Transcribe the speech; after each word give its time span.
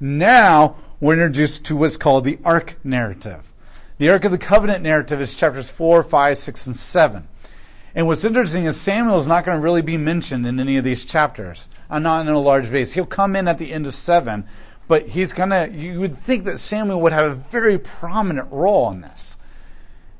Now 0.00 0.76
we're 1.00 1.14
introduced 1.14 1.64
to 1.66 1.76
what's 1.76 1.96
called 1.96 2.24
the 2.24 2.38
Ark 2.44 2.76
narrative. 2.84 3.52
The 3.98 4.10
Ark 4.10 4.24
of 4.24 4.30
the 4.30 4.38
Covenant 4.38 4.82
narrative 4.82 5.20
is 5.20 5.34
chapters 5.34 5.70
4, 5.70 6.04
5, 6.04 6.38
6, 6.38 6.66
and 6.68 6.76
7. 6.76 7.28
And 7.94 8.06
what's 8.06 8.24
interesting 8.24 8.64
is 8.64 8.80
Samuel 8.80 9.18
is 9.18 9.26
not 9.26 9.44
going 9.44 9.58
to 9.58 9.62
really 9.62 9.82
be 9.82 9.96
mentioned 9.96 10.46
in 10.46 10.60
any 10.60 10.76
of 10.76 10.84
these 10.84 11.04
chapters, 11.04 11.68
uh, 11.90 11.98
not 11.98 12.20
in 12.20 12.32
a 12.32 12.38
large 12.38 12.70
base. 12.70 12.92
He'll 12.92 13.06
come 13.06 13.34
in 13.34 13.48
at 13.48 13.58
the 13.58 13.72
end 13.72 13.86
of 13.86 13.94
7, 13.94 14.46
but 14.86 15.08
he's 15.08 15.32
going 15.32 15.50
to, 15.50 15.68
you 15.68 15.98
would 15.98 16.16
think 16.16 16.44
that 16.44 16.60
Samuel 16.60 17.00
would 17.00 17.12
have 17.12 17.32
a 17.32 17.34
very 17.34 17.76
prominent 17.76 18.52
role 18.52 18.90
in 18.90 19.00
this. 19.00 19.36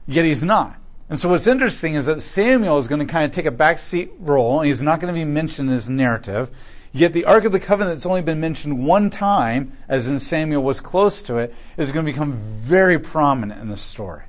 Yet 0.08 0.24
he's 0.24 0.42
not. 0.42 0.76
And 1.08 1.20
so 1.20 1.28
what's 1.28 1.46
interesting 1.46 1.94
is 1.94 2.06
that 2.06 2.20
Samuel 2.20 2.78
is 2.78 2.88
going 2.88 3.06
to 3.06 3.10
kind 3.10 3.24
of 3.24 3.30
take 3.30 3.46
a 3.46 3.52
backseat 3.52 4.10
role, 4.18 4.58
and 4.58 4.66
he's 4.66 4.82
not 4.82 4.98
going 4.98 5.14
to 5.14 5.18
be 5.18 5.24
mentioned 5.24 5.68
in 5.68 5.74
this 5.76 5.88
narrative. 5.88 6.50
Yet 6.98 7.12
the 7.12 7.26
Ark 7.26 7.44
of 7.44 7.52
the 7.52 7.60
Covenant 7.60 7.94
that's 7.94 8.06
only 8.06 8.22
been 8.22 8.40
mentioned 8.40 8.84
one 8.84 9.08
time, 9.08 9.72
as 9.88 10.08
in 10.08 10.18
Samuel 10.18 10.64
was 10.64 10.80
close 10.80 11.22
to 11.22 11.36
it, 11.36 11.54
is 11.76 11.92
going 11.92 12.04
to 12.04 12.10
become 12.10 12.32
very 12.34 12.98
prominent 12.98 13.60
in 13.60 13.68
the 13.68 13.76
story. 13.76 14.24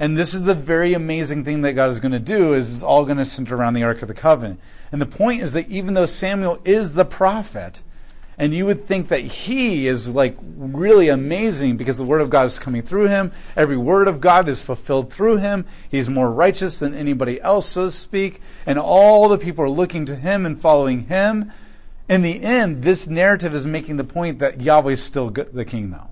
And 0.00 0.18
this 0.18 0.34
is 0.34 0.42
the 0.42 0.54
very 0.56 0.94
amazing 0.94 1.44
thing 1.44 1.62
that 1.62 1.74
God 1.74 1.90
is 1.90 2.00
going 2.00 2.10
to 2.10 2.18
do 2.18 2.54
is 2.54 2.74
it's 2.74 2.82
all 2.82 3.04
going 3.04 3.18
to 3.18 3.24
center 3.24 3.54
around 3.54 3.74
the 3.74 3.84
Ark 3.84 4.02
of 4.02 4.08
the 4.08 4.14
Covenant. 4.14 4.58
And 4.90 5.00
the 5.00 5.06
point 5.06 5.42
is 5.42 5.52
that 5.52 5.68
even 5.68 5.94
though 5.94 6.06
Samuel 6.06 6.60
is 6.64 6.94
the 6.94 7.04
prophet, 7.04 7.82
and 8.36 8.52
you 8.52 8.66
would 8.66 8.84
think 8.84 9.06
that 9.06 9.20
he 9.20 9.86
is 9.86 10.12
like 10.12 10.36
really 10.40 11.08
amazing 11.08 11.76
because 11.76 11.98
the 11.98 12.04
word 12.04 12.20
of 12.20 12.30
God 12.30 12.46
is 12.46 12.58
coming 12.58 12.82
through 12.82 13.06
him. 13.06 13.30
Every 13.56 13.76
word 13.76 14.08
of 14.08 14.20
God 14.20 14.48
is 14.48 14.60
fulfilled 14.60 15.12
through 15.12 15.36
him. 15.36 15.64
He's 15.88 16.10
more 16.10 16.32
righteous 16.32 16.80
than 16.80 16.94
anybody 16.94 17.40
else, 17.40 17.66
so 17.66 17.84
to 17.84 17.90
speak. 17.92 18.42
And 18.66 18.76
all 18.76 19.28
the 19.28 19.38
people 19.38 19.64
are 19.64 19.70
looking 19.70 20.04
to 20.06 20.16
him 20.16 20.44
and 20.44 20.60
following 20.60 21.06
him. 21.06 21.52
In 22.08 22.22
the 22.22 22.42
end, 22.42 22.82
this 22.82 23.08
narrative 23.08 23.54
is 23.54 23.66
making 23.66 23.96
the 23.96 24.04
point 24.04 24.38
that 24.38 24.60
Yahweh 24.60 24.92
is 24.92 25.02
still 25.02 25.30
the 25.30 25.64
king, 25.64 25.90
though. 25.90 26.08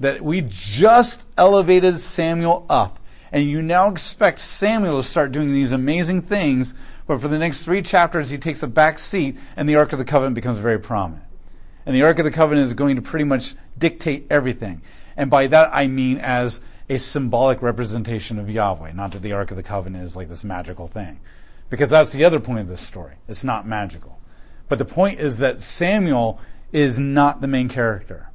That 0.00 0.20
we 0.20 0.42
just 0.46 1.26
elevated 1.38 1.98
Samuel 1.98 2.66
up, 2.68 2.98
and 3.32 3.48
you 3.48 3.62
now 3.62 3.88
expect 3.88 4.40
Samuel 4.40 5.00
to 5.00 5.08
start 5.08 5.32
doing 5.32 5.52
these 5.52 5.72
amazing 5.72 6.22
things, 6.22 6.74
but 7.06 7.20
for 7.20 7.28
the 7.28 7.38
next 7.38 7.64
three 7.64 7.80
chapters, 7.80 8.30
he 8.30 8.38
takes 8.38 8.62
a 8.62 8.68
back 8.68 8.98
seat, 8.98 9.38
and 9.56 9.68
the 9.68 9.76
Ark 9.76 9.92
of 9.92 9.98
the 9.98 10.04
Covenant 10.04 10.34
becomes 10.34 10.58
very 10.58 10.78
prominent. 10.78 11.24
And 11.86 11.94
the 11.94 12.02
Ark 12.02 12.18
of 12.18 12.24
the 12.24 12.30
Covenant 12.30 12.66
is 12.66 12.74
going 12.74 12.96
to 12.96 13.02
pretty 13.02 13.24
much 13.24 13.54
dictate 13.78 14.26
everything. 14.30 14.82
And 15.16 15.30
by 15.30 15.46
that, 15.46 15.70
I 15.72 15.86
mean 15.86 16.18
as 16.18 16.60
a 16.88 16.98
symbolic 16.98 17.62
representation 17.62 18.38
of 18.38 18.50
Yahweh, 18.50 18.92
not 18.92 19.12
that 19.12 19.22
the 19.22 19.32
Ark 19.32 19.50
of 19.50 19.56
the 19.56 19.62
Covenant 19.62 20.04
is 20.04 20.16
like 20.16 20.28
this 20.28 20.44
magical 20.44 20.86
thing. 20.86 21.20
Because 21.70 21.90
that's 21.90 22.12
the 22.12 22.24
other 22.24 22.40
point 22.40 22.60
of 22.60 22.68
this 22.68 22.80
story. 22.80 23.14
It's 23.26 23.44
not 23.44 23.66
magical. 23.66 24.18
But 24.68 24.78
the 24.78 24.84
point 24.84 25.20
is 25.20 25.38
that 25.38 25.62
Samuel 25.62 26.40
is 26.72 26.98
not 26.98 27.40
the 27.40 27.48
main 27.48 27.68
character. 27.68 28.30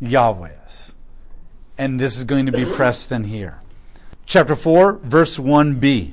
Yahweh 0.00 0.50
is. 0.66 0.96
And 1.78 2.00
this 2.00 2.16
is 2.16 2.24
going 2.24 2.46
to 2.46 2.52
be 2.52 2.64
pressed 2.64 3.12
in 3.12 3.24
here. 3.24 3.60
Chapter 4.26 4.56
4, 4.56 4.94
verse 4.94 5.38
1b. 5.38 6.12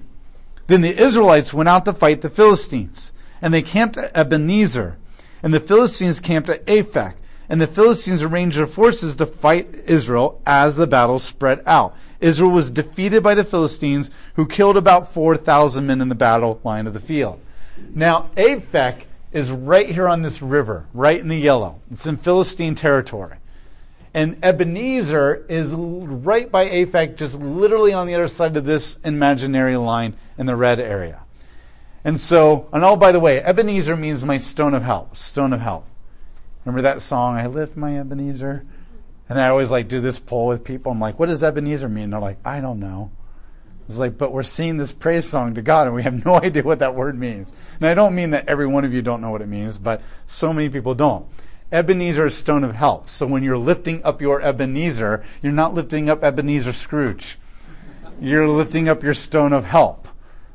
Then 0.67 0.81
the 0.81 1.01
Israelites 1.01 1.53
went 1.53 1.69
out 1.69 1.85
to 1.85 1.93
fight 1.93 2.21
the 2.21 2.29
Philistines, 2.29 3.13
and 3.41 3.53
they 3.53 3.61
camped 3.61 3.97
at 3.97 4.15
Ebenezer, 4.15 4.97
and 5.41 5.53
the 5.53 5.59
Philistines 5.59 6.19
camped 6.19 6.49
at 6.49 6.65
Aphek, 6.65 7.15
and 7.49 7.59
the 7.59 7.67
Philistines 7.67 8.21
arranged 8.21 8.57
their 8.57 8.67
forces 8.67 9.15
to 9.15 9.25
fight 9.25 9.73
Israel 9.85 10.39
as 10.45 10.77
the 10.77 10.85
battle 10.85 11.17
spread 11.17 11.63
out. 11.65 11.95
Israel 12.19 12.51
was 12.51 12.69
defeated 12.69 13.23
by 13.23 13.33
the 13.33 13.43
Philistines, 13.43 14.11
who 14.35 14.45
killed 14.45 14.77
about 14.77 15.11
4,000 15.11 15.87
men 15.87 16.01
in 16.01 16.09
the 16.09 16.15
battle 16.15 16.59
line 16.63 16.85
of 16.85 16.93
the 16.93 16.99
field. 16.99 17.39
Now, 17.95 18.29
Aphek 18.35 19.05
is 19.31 19.51
right 19.51 19.89
here 19.89 20.07
on 20.07 20.21
this 20.21 20.41
river, 20.41 20.87
right 20.93 21.19
in 21.19 21.27
the 21.27 21.37
yellow. 21.37 21.81
It's 21.91 22.07
in 22.07 22.17
Philistine 22.17 22.75
territory. 22.75 23.37
And 24.13 24.43
Ebenezer 24.43 25.45
is 25.47 25.71
right 25.71 26.51
by 26.51 26.67
Aphek, 26.67 27.15
just 27.15 27.39
literally 27.39 27.93
on 27.93 28.07
the 28.07 28.15
other 28.15 28.27
side 28.27 28.57
of 28.57 28.65
this 28.65 28.97
imaginary 29.03 29.77
line 29.77 30.15
in 30.37 30.47
the 30.47 30.55
red 30.55 30.79
area. 30.79 31.21
And 32.03 32.19
so, 32.19 32.67
and 32.73 32.83
oh, 32.83 32.95
by 32.95 33.11
the 33.11 33.19
way, 33.19 33.41
Ebenezer 33.41 33.95
means 33.95 34.23
my 34.23 34.37
stone 34.37 34.73
of 34.73 34.83
help, 34.83 35.15
stone 35.15 35.53
of 35.53 35.61
help. 35.61 35.85
Remember 36.65 36.81
that 36.81 37.01
song, 37.01 37.37
I 37.37 37.45
lift 37.45 37.77
my 37.77 37.99
Ebenezer? 37.99 38.65
And 39.27 39.39
I 39.39 39.49
always 39.49 39.69
like 39.69 39.87
do 39.87 39.99
this 39.99 40.17
poll 40.17 40.47
with 40.47 40.63
people. 40.63 40.91
I'm 40.91 40.99
like, 40.99 41.19
what 41.19 41.29
does 41.29 41.43
Ebenezer 41.43 41.87
mean? 41.87 42.05
And 42.05 42.13
they're 42.13 42.19
like, 42.19 42.39
I 42.43 42.61
don't 42.61 42.79
know. 42.79 43.11
It's 43.89 43.97
like, 43.97 44.19
but 44.19 44.31
we're 44.31 44.43
singing 44.43 44.77
this 44.77 44.91
praise 44.91 45.27
song 45.27 45.55
to 45.55 45.63
God 45.63 45.87
and 45.87 45.95
we 45.95 46.03
have 46.03 46.23
no 46.23 46.35
idea 46.43 46.61
what 46.61 46.77
that 46.77 46.93
word 46.93 47.17
means. 47.17 47.51
And 47.79 47.87
I 47.87 47.95
don't 47.95 48.13
mean 48.13 48.29
that 48.31 48.47
every 48.47 48.67
one 48.67 48.85
of 48.85 48.93
you 48.93 49.01
don't 49.01 49.19
know 49.19 49.31
what 49.31 49.41
it 49.41 49.47
means, 49.47 49.79
but 49.79 50.03
so 50.27 50.53
many 50.53 50.69
people 50.69 50.93
don't. 50.93 51.25
Ebenezer 51.71 52.27
is 52.27 52.37
stone 52.37 52.63
of 52.63 52.75
help. 52.75 53.09
So 53.09 53.25
when 53.25 53.41
you're 53.41 53.57
lifting 53.57 54.03
up 54.03 54.21
your 54.21 54.41
Ebenezer, 54.41 55.25
you're 55.41 55.51
not 55.51 55.73
lifting 55.73 56.07
up 56.07 56.23
Ebenezer 56.23 56.71
Scrooge. 56.71 57.39
You're 58.21 58.47
lifting 58.47 58.87
up 58.87 59.01
your 59.01 59.15
stone 59.15 59.53
of 59.53 59.65
help. 59.65 60.07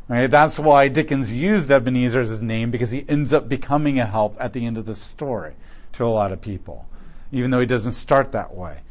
Right? 0.06 0.28
That's 0.28 0.60
why 0.60 0.86
Dickens 0.86 1.32
used 1.32 1.72
Ebenezer 1.72 2.20
as 2.20 2.30
his 2.30 2.42
name 2.42 2.70
because 2.70 2.92
he 2.92 3.04
ends 3.08 3.34
up 3.34 3.48
becoming 3.48 3.98
a 3.98 4.06
help 4.06 4.36
at 4.38 4.52
the 4.52 4.64
end 4.64 4.78
of 4.78 4.86
the 4.86 4.94
story 4.94 5.54
to 5.92 6.04
a 6.04 6.06
lot 6.06 6.30
of 6.30 6.40
people, 6.40 6.86
even 7.32 7.50
though 7.50 7.60
he 7.60 7.66
doesn't 7.66 7.92
start 7.92 8.30
that 8.30 8.54
way. 8.54 8.82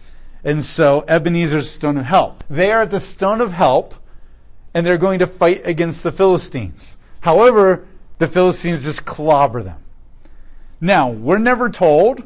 And 0.44 0.66
so 0.66 1.06
Ebenezer's 1.08 1.70
stone 1.72 1.96
of 1.96 2.06
help. 2.06 2.44
They 2.50 2.74
are 2.74 2.82
at 2.82 2.92
the 2.92 3.00
stone 3.00 3.40
of 3.40 3.54
help 3.54 3.96
and 4.74 4.86
they're 4.86 4.98
going 4.98 5.20
to 5.20 5.28
fight 5.28 5.62
against 5.66 6.04
the 6.04 6.12
Philistines. 6.12 6.98
However, 7.22 7.86
the 8.18 8.28
Philistines 8.28 8.84
just 8.84 9.06
clobber 9.06 9.64
them. 9.64 9.82
Now, 10.82 11.10
we're 11.10 11.38
never 11.38 11.70
told 11.70 12.24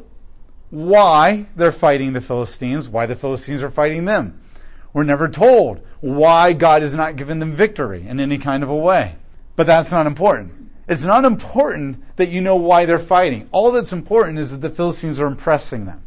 why 0.70 1.46
they're 1.56 1.72
fighting 1.72 2.12
the 2.12 2.20
Philistines, 2.20 2.88
why 2.88 3.06
the 3.06 3.16
Philistines 3.16 3.62
are 3.62 3.70
fighting 3.70 4.04
them. 4.04 4.40
We're 4.92 5.04
never 5.04 5.28
told 5.28 5.80
why 6.00 6.52
God 6.52 6.82
has 6.82 6.94
not 6.94 7.16
given 7.16 7.38
them 7.38 7.54
victory 7.54 8.06
in 8.06 8.20
any 8.20 8.38
kind 8.38 8.62
of 8.62 8.68
a 8.68 8.76
way. 8.76 9.16
But 9.56 9.66
that's 9.66 9.92
not 9.92 10.06
important. 10.06 10.70
It's 10.88 11.04
not 11.04 11.24
important 11.24 12.16
that 12.16 12.30
you 12.30 12.40
know 12.40 12.56
why 12.56 12.86
they're 12.86 12.98
fighting. 12.98 13.48
All 13.52 13.70
that's 13.70 13.92
important 13.92 14.38
is 14.38 14.52
that 14.52 14.60
the 14.60 14.70
Philistines 14.70 15.20
are 15.20 15.26
impressing 15.26 15.84
them. 15.84 16.02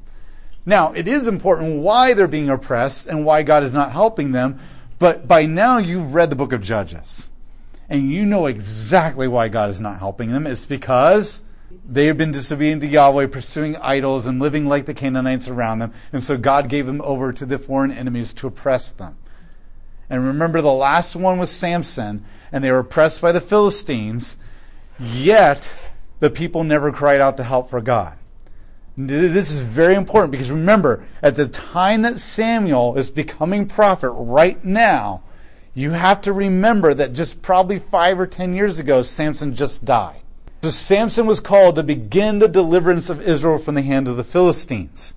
Now, 0.65 0.91
it 0.93 1.07
is 1.07 1.27
important 1.27 1.81
why 1.81 2.13
they're 2.13 2.27
being 2.27 2.49
oppressed 2.49 3.07
and 3.07 3.25
why 3.25 3.43
God 3.43 3.63
is 3.63 3.73
not 3.73 3.91
helping 3.91 4.31
them, 4.31 4.59
but 5.01 5.27
by 5.27 5.47
now 5.47 5.79
you've 5.79 6.13
read 6.13 6.29
the 6.29 6.35
book 6.35 6.53
of 6.53 6.61
Judges. 6.61 7.31
And 7.89 8.11
you 8.11 8.23
know 8.23 8.45
exactly 8.45 9.27
why 9.27 9.47
God 9.47 9.71
is 9.71 9.81
not 9.81 9.97
helping 9.97 10.31
them. 10.31 10.45
It's 10.45 10.63
because 10.63 11.41
they 11.83 12.05
have 12.05 12.17
been 12.17 12.31
disobedient 12.31 12.81
to 12.81 12.87
Yahweh, 12.87 13.25
pursuing 13.25 13.75
idols 13.77 14.27
and 14.27 14.39
living 14.39 14.67
like 14.67 14.85
the 14.85 14.93
Canaanites 14.93 15.47
around 15.47 15.79
them. 15.79 15.91
And 16.13 16.23
so 16.23 16.37
God 16.37 16.69
gave 16.69 16.85
them 16.85 17.01
over 17.01 17.33
to 17.33 17.47
the 17.47 17.57
foreign 17.57 17.91
enemies 17.91 18.31
to 18.35 18.47
oppress 18.47 18.91
them. 18.91 19.17
And 20.07 20.23
remember, 20.23 20.61
the 20.61 20.71
last 20.71 21.15
one 21.15 21.39
was 21.39 21.49
Samson, 21.49 22.23
and 22.51 22.63
they 22.63 22.69
were 22.69 22.79
oppressed 22.79 23.21
by 23.21 23.31
the 23.31 23.41
Philistines, 23.41 24.37
yet 24.99 25.75
the 26.19 26.29
people 26.29 26.63
never 26.63 26.91
cried 26.91 27.21
out 27.21 27.37
to 27.37 27.43
help 27.43 27.71
for 27.71 27.81
God. 27.81 28.19
This 28.97 29.51
is 29.51 29.61
very 29.61 29.95
important 29.95 30.31
because 30.31 30.51
remember, 30.51 31.05
at 31.23 31.35
the 31.35 31.47
time 31.47 32.01
that 32.01 32.19
Samuel 32.19 32.97
is 32.97 33.09
becoming 33.09 33.65
prophet 33.67 34.09
right 34.09 34.63
now, 34.65 35.23
you 35.73 35.91
have 35.91 36.19
to 36.21 36.33
remember 36.33 36.93
that 36.93 37.13
just 37.13 37.41
probably 37.41 37.79
five 37.79 38.19
or 38.19 38.27
ten 38.27 38.53
years 38.53 38.79
ago, 38.79 39.01
Samson 39.01 39.55
just 39.55 39.85
died. 39.85 40.21
So 40.63 40.69
Samson 40.69 41.25
was 41.25 41.39
called 41.39 41.75
to 41.75 41.83
begin 41.83 42.39
the 42.39 42.47
deliverance 42.47 43.09
of 43.09 43.21
Israel 43.21 43.57
from 43.57 43.75
the 43.75 43.81
hand 43.81 44.07
of 44.07 44.17
the 44.17 44.23
Philistines. 44.23 45.15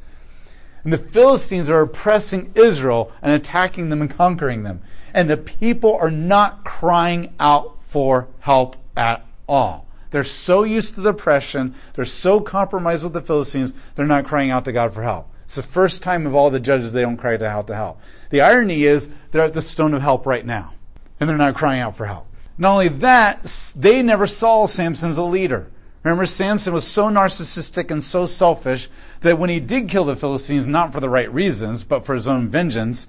And 0.84 0.92
the 0.92 0.98
Philistines 0.98 1.68
are 1.68 1.80
oppressing 1.80 2.52
Israel 2.54 3.10
and 3.20 3.32
attacking 3.32 3.88
them 3.88 4.00
and 4.00 4.10
conquering 4.10 4.62
them. 4.62 4.82
And 5.12 5.28
the 5.28 5.36
people 5.36 5.96
are 5.96 6.10
not 6.10 6.64
crying 6.64 7.34
out 7.41 7.82
for 7.82 8.28
help 8.41 8.76
at 8.96 9.26
all. 9.48 9.86
They're 10.14 10.22
so 10.22 10.62
used 10.62 10.94
to 10.94 11.00
the 11.00 11.10
oppression, 11.10 11.75
they're 11.94 12.04
so 12.04 12.38
compromised 12.38 13.02
with 13.02 13.14
the 13.14 13.20
Philistines, 13.20 13.75
they're 13.97 14.06
not 14.06 14.25
crying 14.25 14.48
out 14.48 14.65
to 14.66 14.71
God 14.71 14.94
for 14.94 15.03
help. 15.03 15.28
It's 15.42 15.56
the 15.56 15.62
first 15.65 16.04
time 16.04 16.24
of 16.24 16.36
all 16.36 16.50
the 16.50 16.60
judges 16.60 16.92
they 16.92 17.00
don't 17.00 17.16
cry 17.16 17.34
out 17.34 17.66
to 17.66 17.74
help. 17.74 17.98
The 18.30 18.41
irony 18.41 18.84
is 18.84 19.09
they're 19.33 19.42
at 19.42 19.54
the 19.54 19.60
stone 19.60 19.92
of 19.92 20.03
help 20.03 20.24
right 20.24 20.47
now, 20.47 20.72
and 21.18 21.28
they're 21.28 21.36
not 21.36 21.56
crying 21.56 21.80
out 21.80 21.97
for 21.97 22.06
help. 22.06 22.28
Not 22.56 22.74
only 22.74 22.86
that, 22.86 23.74
they 23.77 24.03
never 24.03 24.28
saw 24.28 24.66
Samson 24.66 25.10
as 25.10 25.18
a 25.18 25.24
leader. 25.24 25.66
Remember, 26.04 26.27
Samson 26.27 26.72
was 26.72 26.86
so 26.86 27.06
narcissistic 27.06 27.91
and 27.91 28.04
so 28.04 28.24
selfish 28.24 28.89
that 29.22 29.36
when 29.36 29.50
he 29.50 29.59
did 29.59 29.89
kill 29.89 30.04
the 30.04 30.15
Philistines, 30.15 30.65
not 30.65 30.92
for 30.92 31.00
the 31.00 31.10
right 31.10 31.34
reasons, 31.34 31.83
but 31.83 32.06
for 32.06 32.15
his 32.15 32.28
own 32.28 32.47
vengeance, 32.47 33.09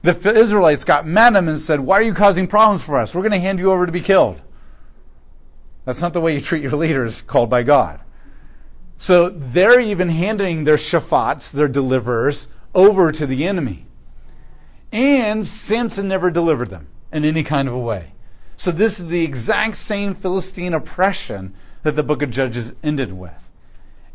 the 0.00 0.34
Israelites 0.34 0.84
got 0.84 1.06
mad 1.06 1.36
at 1.36 1.38
him 1.38 1.48
and 1.48 1.60
said, 1.60 1.80
Why 1.80 1.98
are 1.98 2.02
you 2.02 2.14
causing 2.14 2.46
problems 2.46 2.82
for 2.82 2.98
us? 2.98 3.14
We're 3.14 3.20
going 3.20 3.32
to 3.32 3.40
hand 3.40 3.60
you 3.60 3.70
over 3.70 3.84
to 3.84 3.92
be 3.92 4.00
killed. 4.00 4.40
That's 5.86 6.02
not 6.02 6.12
the 6.12 6.20
way 6.20 6.34
you 6.34 6.40
treat 6.42 6.62
your 6.62 6.72
leaders 6.72 7.22
called 7.22 7.48
by 7.48 7.62
God. 7.62 8.00
So 8.98 9.30
they're 9.30 9.80
even 9.80 10.10
handing 10.10 10.64
their 10.64 10.76
shafats, 10.76 11.50
their 11.50 11.68
deliverers, 11.68 12.48
over 12.74 13.12
to 13.12 13.26
the 13.26 13.46
enemy. 13.46 13.86
And 14.92 15.46
Samson 15.46 16.08
never 16.08 16.30
delivered 16.30 16.70
them 16.70 16.88
in 17.12 17.24
any 17.24 17.42
kind 17.42 17.68
of 17.68 17.74
a 17.74 17.78
way. 17.78 18.12
So 18.56 18.72
this 18.72 18.98
is 18.98 19.08
the 19.08 19.24
exact 19.24 19.76
same 19.76 20.14
Philistine 20.14 20.74
oppression 20.74 21.54
that 21.82 21.94
the 21.94 22.02
book 22.02 22.22
of 22.22 22.30
Judges 22.30 22.74
ended 22.82 23.12
with. 23.12 23.50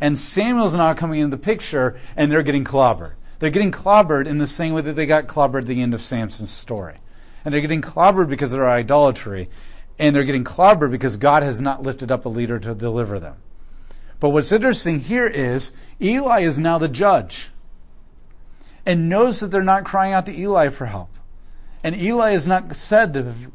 And 0.01 0.17
Samuel's 0.17 0.75
now 0.75 0.93
coming 0.93 1.19
into 1.19 1.37
the 1.37 1.41
picture, 1.41 1.99
and 2.17 2.31
they're 2.31 2.43
getting 2.43 2.63
clobbered. 2.63 3.13
They're 3.39 3.49
getting 3.49 3.71
clobbered 3.71 4.27
in 4.27 4.39
the 4.39 4.47
same 4.47 4.73
way 4.73 4.81
that 4.81 4.95
they 4.95 5.05
got 5.05 5.27
clobbered 5.27 5.61
at 5.61 5.67
the 5.67 5.81
end 5.81 5.93
of 5.93 6.01
Samson's 6.01 6.51
story. 6.51 6.97
And 7.45 7.53
they're 7.53 7.61
getting 7.61 7.81
clobbered 7.81 8.29
because 8.29 8.51
of 8.51 8.59
their 8.59 8.69
idolatry, 8.69 9.49
and 10.01 10.15
they're 10.15 10.23
getting 10.23 10.43
clobbered 10.43 10.89
because 10.89 11.15
God 11.15 11.43
has 11.43 11.61
not 11.61 11.83
lifted 11.83 12.11
up 12.11 12.25
a 12.25 12.29
leader 12.29 12.57
to 12.59 12.73
deliver 12.73 13.19
them. 13.19 13.35
But 14.19 14.29
what's 14.29 14.51
interesting 14.51 14.99
here 14.99 15.27
is 15.27 15.71
Eli 16.01 16.41
is 16.41 16.57
now 16.57 16.79
the 16.79 16.87
judge 16.87 17.51
and 18.83 19.09
knows 19.09 19.39
that 19.39 19.47
they're 19.47 19.61
not 19.61 19.85
crying 19.85 20.11
out 20.11 20.25
to 20.25 20.35
Eli 20.35 20.69
for 20.69 20.87
help. 20.87 21.09
And 21.83 21.95
Eli 21.95 22.31
is 22.31 22.47
not 22.47 22.75
said 22.75 23.13
to 23.13 23.23
have 23.23 23.51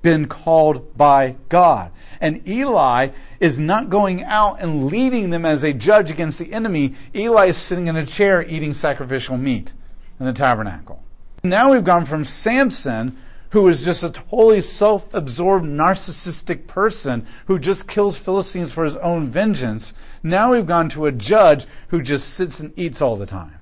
been 0.00 0.26
called 0.26 0.96
by 0.96 1.34
God. 1.48 1.90
And 2.20 2.46
Eli 2.46 3.10
is 3.40 3.58
not 3.58 3.90
going 3.90 4.22
out 4.22 4.60
and 4.60 4.86
leading 4.86 5.30
them 5.30 5.44
as 5.44 5.64
a 5.64 5.72
judge 5.72 6.12
against 6.12 6.38
the 6.38 6.52
enemy. 6.52 6.94
Eli 7.14 7.46
is 7.46 7.56
sitting 7.56 7.88
in 7.88 7.96
a 7.96 8.06
chair 8.06 8.42
eating 8.44 8.72
sacrificial 8.72 9.36
meat 9.36 9.72
in 10.20 10.26
the 10.26 10.32
tabernacle. 10.32 11.02
Now 11.42 11.72
we've 11.72 11.84
gone 11.84 12.04
from 12.04 12.24
Samson, 12.24 13.16
who 13.50 13.66
is 13.68 13.84
just 13.84 14.04
a 14.04 14.10
totally 14.10 14.62
self 14.62 15.12
absorbed, 15.14 15.66
narcissistic 15.66 16.66
person 16.66 17.26
who 17.46 17.58
just 17.58 17.88
kills 17.88 18.18
Philistines 18.18 18.72
for 18.72 18.84
his 18.84 18.96
own 18.98 19.28
vengeance. 19.28 19.94
Now 20.22 20.52
we've 20.52 20.66
gone 20.66 20.88
to 20.90 21.06
a 21.06 21.12
judge 21.12 21.66
who 21.88 22.02
just 22.02 22.34
sits 22.34 22.60
and 22.60 22.76
eats 22.78 23.00
all 23.00 23.16
the 23.16 23.26
time 23.26 23.58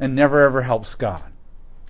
and 0.00 0.14
never 0.14 0.42
ever 0.42 0.62
helps 0.62 0.94
God 0.94 1.32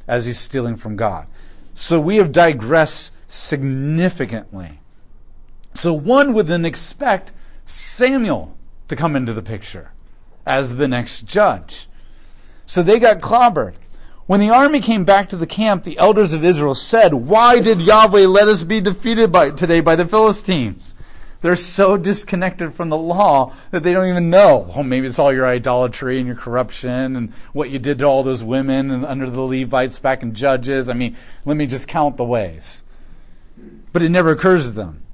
as 0.06 0.24
he's 0.24 0.38
stealing 0.38 0.76
from 0.76 0.96
God. 0.96 1.26
So 1.74 2.00
we 2.00 2.16
have 2.16 2.32
digressed 2.32 3.14
significantly. 3.28 4.80
So 5.74 5.92
one 5.92 6.32
would 6.32 6.48
then 6.48 6.64
expect 6.64 7.32
Samuel 7.64 8.56
to 8.88 8.96
come 8.96 9.14
into 9.14 9.32
the 9.32 9.42
picture 9.42 9.92
as 10.44 10.76
the 10.76 10.88
next 10.88 11.26
judge. 11.26 11.88
So 12.66 12.82
they 12.82 12.98
got 12.98 13.20
clobbered. 13.20 13.76
When 14.28 14.40
the 14.40 14.50
army 14.50 14.80
came 14.80 15.06
back 15.06 15.30
to 15.30 15.36
the 15.36 15.46
camp, 15.46 15.84
the 15.84 15.96
elders 15.96 16.34
of 16.34 16.44
Israel 16.44 16.74
said, 16.74 17.14
Why 17.14 17.60
did 17.60 17.80
Yahweh 17.80 18.26
let 18.26 18.46
us 18.46 18.62
be 18.62 18.78
defeated 18.78 19.32
by, 19.32 19.52
today 19.52 19.80
by 19.80 19.96
the 19.96 20.04
Philistines? 20.04 20.94
They're 21.40 21.56
so 21.56 21.96
disconnected 21.96 22.74
from 22.74 22.90
the 22.90 22.98
law 22.98 23.54
that 23.70 23.82
they 23.82 23.94
don't 23.94 24.06
even 24.10 24.28
know. 24.28 24.70
Oh, 24.76 24.82
maybe 24.82 25.06
it's 25.06 25.18
all 25.18 25.32
your 25.32 25.46
idolatry 25.46 26.18
and 26.18 26.26
your 26.26 26.36
corruption 26.36 27.16
and 27.16 27.32
what 27.54 27.70
you 27.70 27.78
did 27.78 28.00
to 28.00 28.04
all 28.04 28.22
those 28.22 28.44
women 28.44 28.90
and 28.90 29.06
under 29.06 29.30
the 29.30 29.40
Levites 29.40 29.98
back 29.98 30.22
in 30.22 30.34
Judges. 30.34 30.90
I 30.90 30.92
mean, 30.92 31.16
let 31.46 31.56
me 31.56 31.64
just 31.64 31.88
count 31.88 32.18
the 32.18 32.24
ways. 32.24 32.84
But 33.94 34.02
it 34.02 34.10
never 34.10 34.32
occurs 34.32 34.66
to 34.66 34.72
them. 34.72 35.04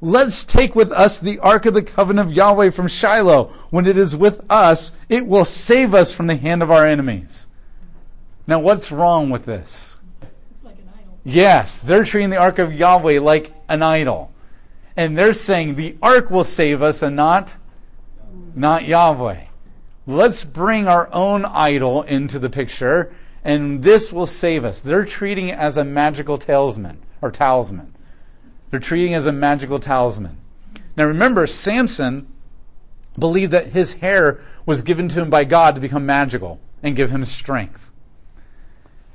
Let's 0.00 0.44
take 0.44 0.76
with 0.76 0.92
us 0.92 1.18
the 1.18 1.40
ark 1.40 1.66
of 1.66 1.74
the 1.74 1.82
covenant 1.82 2.28
of 2.28 2.36
Yahweh 2.36 2.70
from 2.70 2.86
Shiloh. 2.86 3.46
When 3.70 3.88
it 3.88 3.98
is 3.98 4.14
with 4.14 4.48
us, 4.48 4.92
it 5.08 5.26
will 5.26 5.44
save 5.44 5.92
us 5.92 6.14
from 6.14 6.28
the 6.28 6.36
hand 6.36 6.62
of 6.62 6.70
our 6.70 6.86
enemies. 6.86 7.48
Now, 8.46 8.60
what's 8.60 8.92
wrong 8.92 9.30
with 9.30 9.46
this? 9.46 9.96
Like 10.62 10.76
yes, 11.24 11.78
they're 11.78 12.04
treating 12.04 12.30
the 12.30 12.36
ark 12.36 12.58
of 12.58 12.72
Yahweh 12.72 13.20
like 13.20 13.52
an 13.68 13.82
idol 13.82 14.34
and 14.96 15.18
they're 15.18 15.32
saying 15.32 15.74
the 15.74 15.96
ark 16.02 16.30
will 16.30 16.44
save 16.44 16.82
us 16.82 17.02
and 17.02 17.16
not 17.16 17.56
not 18.54 18.84
Yahweh. 18.84 19.46
Let's 20.06 20.44
bring 20.44 20.86
our 20.86 21.08
own 21.12 21.44
idol 21.44 22.02
into 22.02 22.38
the 22.38 22.50
picture 22.50 23.12
and 23.42 23.82
this 23.82 24.12
will 24.12 24.26
save 24.26 24.64
us. 24.64 24.80
They're 24.80 25.04
treating 25.04 25.48
it 25.48 25.58
as 25.58 25.76
a 25.76 25.84
magical 25.84 26.38
talisman 26.38 27.02
or 27.20 27.30
talisman. 27.30 27.94
They're 28.70 28.80
treating 28.80 29.12
it 29.12 29.16
as 29.16 29.26
a 29.26 29.32
magical 29.32 29.78
talisman. 29.78 30.38
Now 30.96 31.04
remember, 31.04 31.46
Samson 31.46 32.32
believed 33.18 33.52
that 33.52 33.68
his 33.68 33.94
hair 33.94 34.40
was 34.66 34.82
given 34.82 35.08
to 35.08 35.20
him 35.20 35.30
by 35.30 35.44
God 35.44 35.74
to 35.74 35.80
become 35.80 36.06
magical 36.06 36.60
and 36.82 36.96
give 36.96 37.10
him 37.10 37.24
strength. 37.24 37.83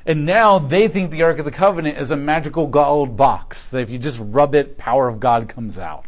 And 0.09 0.25
now 0.25 0.57
they 0.57 0.87
think 0.87 1.11
the 1.11 1.21
Ark 1.21 1.37
of 1.37 1.45
the 1.45 1.51
Covenant 1.51 1.99
is 1.99 2.09
a 2.09 2.15
magical 2.15 2.65
gold 2.65 3.15
box 3.15 3.69
that 3.69 3.81
if 3.81 3.91
you 3.91 3.99
just 3.99 4.19
rub 4.19 4.55
it, 4.55 4.75
power 4.75 5.07
of 5.07 5.19
God 5.19 5.47
comes 5.47 5.77
out. 5.77 6.07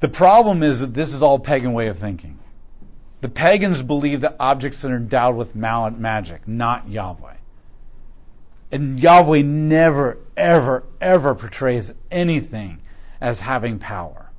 The 0.00 0.08
problem 0.08 0.64
is 0.64 0.80
that 0.80 0.94
this 0.94 1.14
is 1.14 1.22
all 1.22 1.38
pagan 1.38 1.72
way 1.72 1.86
of 1.86 1.96
thinking. 1.96 2.40
The 3.20 3.28
pagans 3.28 3.82
believe 3.82 4.20
that 4.22 4.34
objects 4.40 4.84
are 4.84 4.96
endowed 4.96 5.36
with 5.36 5.54
magic, 5.54 6.48
not 6.48 6.88
Yahweh. 6.88 7.36
And 8.72 8.98
Yahweh 8.98 9.42
never, 9.42 10.18
ever, 10.36 10.82
ever 11.00 11.36
portrays 11.36 11.94
anything 12.10 12.80
as 13.20 13.42
having 13.42 13.78
power. 13.78 14.32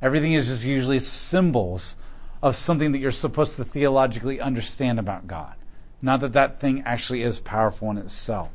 Everything 0.00 0.34
is 0.34 0.46
just 0.46 0.64
usually 0.64 1.00
symbols 1.00 1.96
of 2.40 2.54
something 2.54 2.92
that 2.92 2.98
you're 2.98 3.10
supposed 3.10 3.56
to 3.56 3.64
theologically 3.64 4.40
understand 4.40 5.00
about 5.00 5.26
God. 5.26 5.56
Not 6.02 6.20
that 6.20 6.32
that 6.32 6.60
thing 6.60 6.82
actually 6.82 7.22
is 7.22 7.40
powerful 7.40 7.90
in 7.90 7.98
itself. 7.98 8.50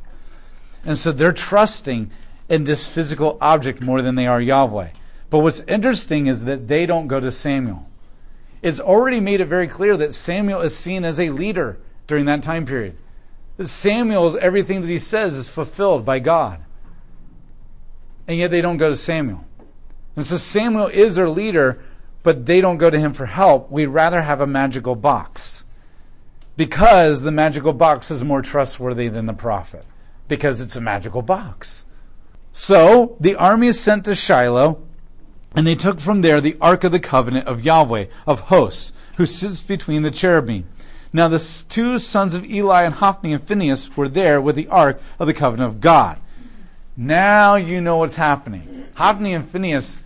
And 0.83 0.97
so 0.97 1.11
they're 1.11 1.33
trusting 1.33 2.11
in 2.49 2.63
this 2.63 2.87
physical 2.87 3.37
object 3.41 3.81
more 3.81 4.01
than 4.01 4.15
they 4.15 4.27
are 4.27 4.41
Yahweh. 4.41 4.89
But 5.29 5.39
what's 5.39 5.61
interesting 5.61 6.27
is 6.27 6.45
that 6.45 6.67
they 6.67 6.85
don't 6.85 7.07
go 7.07 7.19
to 7.19 7.31
Samuel. 7.31 7.89
It's 8.61 8.79
already 8.79 9.19
made 9.19 9.41
it 9.41 9.45
very 9.45 9.67
clear 9.67 9.97
that 9.97 10.13
Samuel 10.13 10.61
is 10.61 10.75
seen 10.75 11.03
as 11.03 11.19
a 11.19 11.29
leader 11.29 11.77
during 12.07 12.25
that 12.25 12.43
time 12.43 12.65
period. 12.65 12.97
That 13.57 13.67
Samuel's 13.67 14.35
everything 14.37 14.81
that 14.81 14.87
he 14.87 14.99
says 14.99 15.35
is 15.35 15.49
fulfilled 15.49 16.05
by 16.05 16.19
God. 16.19 16.59
And 18.27 18.37
yet 18.37 18.51
they 18.51 18.61
don't 18.61 18.77
go 18.77 18.89
to 18.89 18.95
Samuel. 18.95 19.45
And 20.15 20.25
so 20.25 20.37
Samuel 20.37 20.87
is 20.87 21.15
their 21.15 21.29
leader, 21.29 21.83
but 22.23 22.45
they 22.45 22.61
don't 22.61 22.77
go 22.77 22.89
to 22.89 22.99
him 22.99 23.13
for 23.13 23.27
help. 23.27 23.69
We'd 23.69 23.87
rather 23.87 24.21
have 24.21 24.41
a 24.41 24.47
magical 24.47 24.95
box 24.95 25.64
because 26.57 27.21
the 27.21 27.31
magical 27.31 27.73
box 27.73 28.09
is 28.11 28.23
more 28.23 28.41
trustworthy 28.41 29.07
than 29.07 29.25
the 29.25 29.33
prophet, 29.33 29.85
because 30.27 30.61
it's 30.61 30.75
a 30.75 30.81
magical 30.81 31.21
box. 31.21 31.85
So 32.51 33.17
the 33.19 33.35
army 33.35 33.67
is 33.67 33.79
sent 33.79 34.05
to 34.05 34.15
Shiloh, 34.15 34.81
and 35.55 35.65
they 35.67 35.75
took 35.75 35.99
from 35.99 36.21
there 36.21 36.39
the 36.39 36.57
ark 36.61 36.83
of 36.83 36.91
the 36.91 36.99
covenant 36.99 37.47
of 37.47 37.65
Yahweh, 37.65 38.05
of 38.25 38.41
hosts, 38.41 38.93
who 39.17 39.25
sits 39.25 39.61
between 39.61 40.03
the 40.03 40.11
cherubim. 40.11 40.67
Now 41.11 41.27
the 41.27 41.65
two 41.69 41.97
sons 41.97 42.35
of 42.35 42.45
Eli 42.45 42.83
and 42.83 42.95
Hophni 42.95 43.33
and 43.33 43.43
Phinehas 43.43 43.95
were 43.95 44.09
there 44.09 44.41
with 44.41 44.55
the 44.55 44.67
ark 44.67 45.01
of 45.17 45.27
the 45.27 45.33
covenant 45.33 45.69
of 45.69 45.81
God. 45.81 46.19
Now 46.97 47.55
you 47.55 47.81
know 47.81 47.97
what's 47.97 48.17
happening. 48.17 48.85
Hophni 48.95 49.33
and 49.33 49.47
Phinehas 49.47 49.97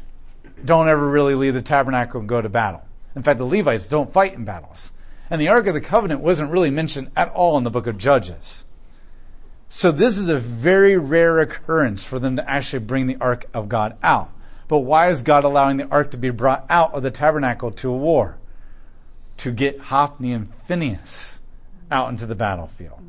don't 0.65 0.89
ever 0.89 1.07
really 1.07 1.35
leave 1.35 1.53
the 1.53 1.61
tabernacle 1.61 2.19
and 2.19 2.29
go 2.29 2.41
to 2.41 2.49
battle. 2.49 2.83
In 3.15 3.23
fact, 3.23 3.39
the 3.39 3.45
Levites 3.45 3.87
don't 3.87 4.13
fight 4.13 4.33
in 4.33 4.45
battles. 4.45 4.93
And 5.29 5.39
the 5.39 5.47
Ark 5.47 5.67
of 5.67 5.73
the 5.73 5.81
Covenant 5.81 6.21
wasn't 6.21 6.51
really 6.51 6.71
mentioned 6.71 7.11
at 7.15 7.29
all 7.29 7.57
in 7.57 7.63
the 7.63 7.69
book 7.69 7.87
of 7.87 7.97
Judges. 7.97 8.65
So 9.67 9.91
this 9.91 10.17
is 10.17 10.29
a 10.29 10.39
very 10.39 10.97
rare 10.97 11.39
occurrence 11.39 12.03
for 12.03 12.17
them 12.17 12.35
to 12.35 12.49
actually 12.49 12.79
bring 12.79 13.05
the 13.05 13.17
Ark 13.21 13.45
of 13.53 13.69
God 13.69 13.95
out. 14.01 14.31
But 14.67 14.79
why 14.79 15.09
is 15.09 15.21
God 15.21 15.43
allowing 15.43 15.77
the 15.77 15.87
Ark 15.89 16.11
to 16.11 16.17
be 16.17 16.31
brought 16.31 16.65
out 16.69 16.93
of 16.93 17.03
the 17.03 17.11
tabernacle 17.11 17.71
to 17.71 17.89
a 17.89 17.97
war? 17.97 18.37
To 19.37 19.51
get 19.51 19.79
Hophni 19.79 20.33
and 20.33 20.53
Phinehas 20.67 21.41
out 21.91 22.09
into 22.09 22.25
the 22.25 22.35
battlefield. 22.35 22.99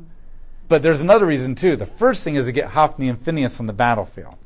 But 0.69 0.83
there's 0.83 1.01
another 1.01 1.25
reason 1.25 1.55
too. 1.55 1.75
The 1.75 1.85
first 1.85 2.23
thing 2.23 2.35
is 2.35 2.45
to 2.45 2.51
get 2.51 2.69
Hophni 2.69 3.09
and 3.09 3.19
Phinehas 3.19 3.59
on 3.59 3.65
the 3.65 3.73
battlefield. 3.73 4.37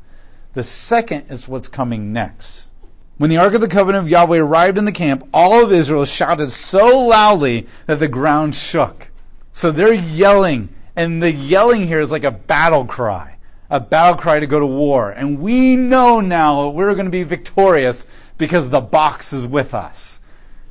The 0.54 0.64
second 0.64 1.26
is 1.30 1.48
what's 1.48 1.68
coming 1.68 2.14
next. 2.14 2.74
When 3.18 3.30
the 3.30 3.38
Ark 3.38 3.54
of 3.54 3.62
the 3.62 3.70
Covenant 3.70 4.04
of 4.04 4.10
Yahweh 4.10 4.40
arrived 4.40 4.78
in 4.78 4.84
the 4.84 4.92
camp, 4.92 5.28
all 5.34 5.64
of 5.64 5.72
Israel 5.72 6.04
shouted 6.04 6.52
so 6.52 7.08
loudly 7.08 7.66
that 7.86 8.00
the 8.00 8.10
ground 8.10 8.56
shook. 8.56 9.10
So 9.54 9.72
they're 9.72 9.94
yelling, 9.94 10.68
and 10.98 11.24
the 11.24 11.32
yelling 11.32 11.88
here 11.88 12.02
is 12.02 12.12
like 12.12 12.26
a 12.26 12.32
battle 12.32 12.84
cry, 12.84 13.38
a 13.70 13.80
battle 13.80 14.18
cry 14.18 14.42
to 14.42 14.48
go 14.48 14.60
to 14.60 14.66
war. 14.66 15.12
And 15.12 15.40
we 15.40 15.78
know 15.78 16.20
now 16.20 16.68
we're 16.70 16.94
going 16.94 17.06
to 17.06 17.12
be 17.12 17.24
victorious 17.24 18.06
because 18.38 18.70
the 18.70 18.82
box 18.82 19.32
is 19.32 19.48
with 19.48 19.74
us. 19.74 20.20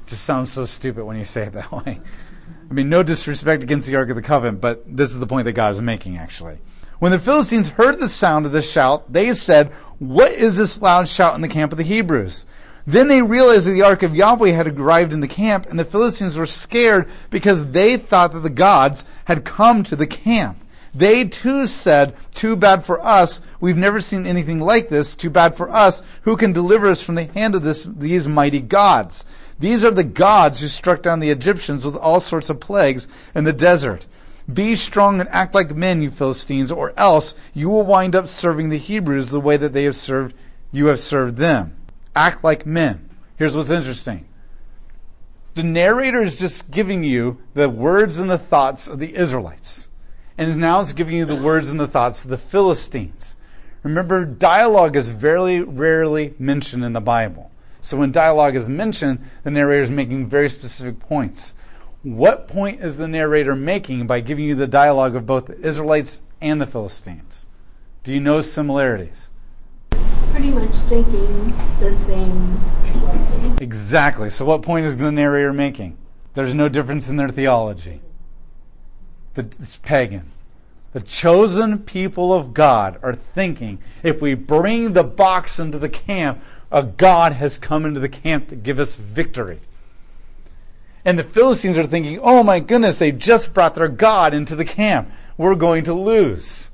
Just 0.07 0.25
sounds 0.25 0.53
so 0.53 0.67
stupid 0.67 1.07
when 1.07 1.17
you 1.17 1.25
say 1.25 1.45
it 1.45 1.55
that 1.55 1.73
way. 1.87 1.99
I 2.71 2.75
mean, 2.75 2.91
no 2.91 3.03
disrespect 3.03 3.63
against 3.63 3.87
the 3.87 3.97
Ark 3.97 4.11
of 4.11 4.17
the 4.17 4.23
Covenant, 4.23 4.61
but 4.61 4.85
this 4.87 5.11
is 5.11 5.19
the 5.19 5.27
point 5.27 5.47
that 5.47 5.53
God 5.53 5.73
is 5.73 5.81
making, 5.81 6.19
actually. 6.19 6.59
When 6.99 7.13
the 7.13 7.19
Philistines 7.19 7.69
heard 7.69 7.99
the 7.99 8.09
sound 8.09 8.47
of 8.47 8.53
the 8.53 8.63
shout, 8.63 9.13
they 9.13 9.33
said, 9.33 9.73
What 9.99 10.33
is 10.33 10.57
this 10.57 10.83
loud 10.83 11.09
shout 11.09 11.35
in 11.35 11.41
the 11.41 11.49
camp 11.49 11.73
of 11.73 11.79
the 11.79 11.85
Hebrews? 11.85 12.47
Then 12.87 13.09
they 13.09 13.23
realized 13.23 13.67
that 13.67 13.73
the 13.73 13.83
ark 13.83 14.03
of 14.03 14.15
Yahweh 14.15 14.51
had 14.51 14.79
arrived 14.79 15.13
in 15.13 15.21
the 15.21 15.29
camp, 15.29 15.67
and 15.67 15.79
the 15.79 15.85
Philistines 15.85 16.37
were 16.37 16.47
scared 16.47 17.09
because 17.31 17.71
they 17.71 17.97
thought 17.97 18.33
that 18.33 18.41
the 18.41 18.51
gods 18.51 19.07
had 19.25 19.45
come 19.45 19.83
to 19.85 19.97
the 19.97 20.07
camp. 20.07 20.59
They 20.95 21.25
too 21.25 21.67
said, 21.67 22.15
Too 22.33 22.55
bad 22.55 22.85
for 22.85 23.05
us. 23.05 23.41
We've 23.61 23.77
never 23.77 24.01
seen 24.01 24.27
anything 24.27 24.61
like 24.61 24.89
this. 24.89 25.17
Too 25.17 25.31
bad 25.31 25.57
for 25.57 25.69
us. 25.71 26.03
Who 26.23 26.37
can 26.37 26.53
deliver 26.53 26.89
us 26.89 27.03
from 27.03 27.17
the 27.17 27.25
hand 27.25 27.55
of 27.55 27.63
this, 27.63 27.85
these 27.85 28.29
mighty 28.29 28.61
gods? 28.61 29.25
These 29.59 29.85
are 29.85 29.91
the 29.91 30.05
gods 30.05 30.61
who 30.61 30.69
struck 30.69 31.03
down 31.03 31.21
the 31.21 31.31
Egyptians 31.31 31.85
with 31.85 31.97
all 31.97 32.21
sorts 32.21 32.51
of 32.51 32.61
plagues 32.61 33.09
in 33.35 33.45
the 33.45 33.53
desert. 33.53 34.07
Be 34.53 34.75
strong 34.75 35.21
and 35.21 35.29
act 35.31 35.55
like 35.55 35.75
men, 35.75 36.03
you 36.03 36.11
Philistines, 36.11 36.71
or 36.71 36.93
else 36.97 37.35
you 37.55 37.69
will 37.71 37.87
wind 37.87 38.15
up 38.15 38.29
serving 38.29 38.69
the 38.69 38.79
Hebrews 38.79 39.31
the 39.31 39.41
way 39.41 39.57
that 39.57 39.73
they 39.73 39.85
have 39.85 39.97
served 39.97 40.35
you 40.75 40.87
have 40.87 40.99
served 40.99 41.37
them. 41.37 41.77
Act 42.17 42.43
like 42.43 42.67
men. 42.67 43.09
Here's 43.37 43.57
what's 43.57 43.71
interesting. 43.71 44.27
The 45.55 45.63
narrator 45.63 46.21
is 46.21 46.37
just 46.37 46.73
giving 46.73 47.05
you 47.05 47.39
the 47.55 47.69
words 47.69 48.19
and 48.19 48.29
the 48.29 48.39
thoughts 48.39 48.89
of 48.89 48.99
the 48.99 49.15
Israelites. 49.15 49.89
And 50.37 50.59
now 50.59 50.81
it's 50.81 50.93
giving 50.93 51.15
you 51.15 51.25
the 51.25 51.37
words 51.37 51.71
and 51.71 51.79
the 51.79 51.87
thoughts 51.87 52.25
of 52.25 52.31
the 52.31 52.39
Philistines. 52.39 53.37
Remember, 53.85 54.25
dialogue 54.25 54.97
is 54.97 55.11
very 55.11 55.61
rarely 55.61 56.35
mentioned 56.41 56.85
in 56.85 56.93
the 56.93 57.01
Bible. 57.01 57.53
So 57.81 57.97
when 57.99 58.11
dialogue 58.11 58.57
is 58.57 58.69
mentioned, 58.69 59.21
the 59.45 59.53
narrator 59.53 59.83
is 59.83 59.91
making 59.91 60.27
very 60.27 60.49
specific 60.49 60.99
points. 60.99 61.55
What 62.05 62.49
point 62.49 62.83
is 62.83 62.99
the 62.99 63.09
narrator 63.09 63.57
making 63.57 64.07
by 64.07 64.21
giving 64.21 64.45
you 64.45 64.55
the 64.55 64.67
dialogue 64.67 65.17
of 65.17 65.25
both 65.25 65.47
the 65.47 65.59
Israelites 65.59 66.21
and 66.39 66.61
the 66.61 66.67
Philistines? 66.67 67.47
Do 68.03 68.13
you 68.13 68.21
know 68.21 68.43
similarities? 68.43 69.31
Pretty 70.31 70.51
much 70.51 70.75
thinking 70.91 71.55
the 71.81 71.91
same 71.95 72.61
way. 73.03 73.57
Exactly. 73.59 74.29
So, 74.29 74.45
what 74.45 74.61
point 74.61 74.85
is 74.85 74.99
the 74.99 75.11
narrator 75.11 75.55
making? 75.55 75.97
There's 76.35 76.53
no 76.53 76.69
difference 76.69 77.09
in 77.09 77.17
their 77.17 77.31
theology. 77.31 78.03
It's 79.35 79.77
pagan. 79.79 80.31
The 80.93 81.01
chosen 81.01 81.79
people 81.79 82.35
of 82.35 82.53
God 82.53 82.99
are 83.03 83.15
thinking 83.15 83.79
if 84.03 84.21
we 84.21 84.35
bring 84.35 84.93
the 84.93 85.05
box 85.05 85.59
into 85.59 85.79
the 85.79 85.89
camp, 85.89 86.43
a 86.71 86.83
God 86.83 87.33
has 87.33 87.57
come 87.57 87.87
into 87.87 88.01
the 88.01 88.11
camp 88.11 88.49
to 88.49 88.57
give 88.57 88.79
us 88.79 88.97
victory. 88.97 89.61
And 91.05 91.19
the 91.19 91.25
Philistines 91.25 91.77
are 91.77 91.85
thinking, 91.85 92.19
oh 92.23 92.43
my 92.43 92.61
goodness, 92.61 92.99
they 92.99 93.13
just 93.13 93.53
brought 93.53 93.75
their 93.75 93.89
God 93.89 94.33
into 94.33 94.57
the 94.57 94.65
camp. 94.65 95.11
We're 95.37 95.55
going 95.55 95.85
to 95.85 95.95
lose. 95.95 96.71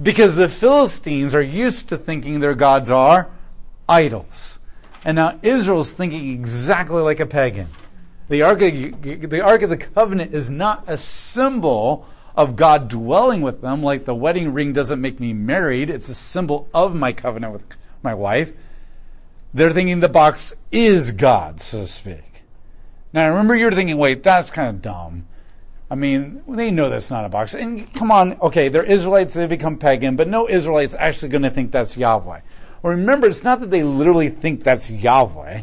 Because 0.00 0.36
the 0.36 0.48
Philistines 0.48 1.34
are 1.34 1.42
used 1.42 1.88
to 1.88 1.96
thinking 1.96 2.40
their 2.40 2.54
gods 2.54 2.90
are 2.90 3.30
idols. 3.88 4.58
And 5.04 5.16
now 5.16 5.38
Israel's 5.42 5.92
thinking 5.92 6.30
exactly 6.30 7.00
like 7.00 7.20
a 7.20 7.26
pagan. 7.26 7.68
The 8.28 8.42
Ark, 8.42 8.62
of, 8.62 9.02
the 9.02 9.40
Ark 9.42 9.62
of 9.62 9.70
the 9.70 9.76
Covenant 9.76 10.34
is 10.34 10.50
not 10.50 10.84
a 10.86 10.96
symbol 10.96 12.06
of 12.36 12.56
God 12.56 12.88
dwelling 12.88 13.42
with 13.42 13.60
them, 13.60 13.82
like 13.82 14.04
the 14.04 14.14
wedding 14.14 14.52
ring 14.52 14.72
doesn't 14.72 15.00
make 15.00 15.20
me 15.20 15.32
married. 15.32 15.90
It's 15.90 16.08
a 16.08 16.14
symbol 16.14 16.68
of 16.72 16.94
my 16.94 17.12
covenant 17.12 17.52
with 17.52 17.66
my 18.02 18.14
wife. 18.14 18.52
They're 19.52 19.72
thinking 19.72 20.00
the 20.00 20.08
box 20.08 20.54
is 20.70 21.10
God, 21.10 21.60
so 21.60 21.80
to 21.80 21.86
speak. 21.86 22.31
Now, 23.12 23.24
I 23.24 23.26
remember 23.26 23.54
you 23.54 23.66
were 23.66 23.72
thinking, 23.72 23.98
wait, 23.98 24.22
that's 24.22 24.50
kind 24.50 24.68
of 24.68 24.80
dumb. 24.80 25.26
I 25.90 25.94
mean, 25.94 26.42
they 26.48 26.70
know 26.70 26.88
that's 26.88 27.10
not 27.10 27.26
a 27.26 27.28
box. 27.28 27.54
And 27.54 27.92
come 27.92 28.10
on, 28.10 28.40
okay, 28.40 28.70
they're 28.70 28.82
Israelites, 28.84 29.34
they 29.34 29.46
become 29.46 29.76
pagan, 29.76 30.16
but 30.16 30.28
no 30.28 30.48
Israelite's 30.48 30.94
actually 30.94 31.28
going 31.28 31.42
to 31.42 31.50
think 31.50 31.70
that's 31.70 31.98
Yahweh. 31.98 32.40
Well, 32.82 32.94
remember, 32.94 33.26
it's 33.26 33.44
not 33.44 33.60
that 33.60 33.70
they 33.70 33.82
literally 33.82 34.30
think 34.30 34.64
that's 34.64 34.90
Yahweh, 34.90 35.62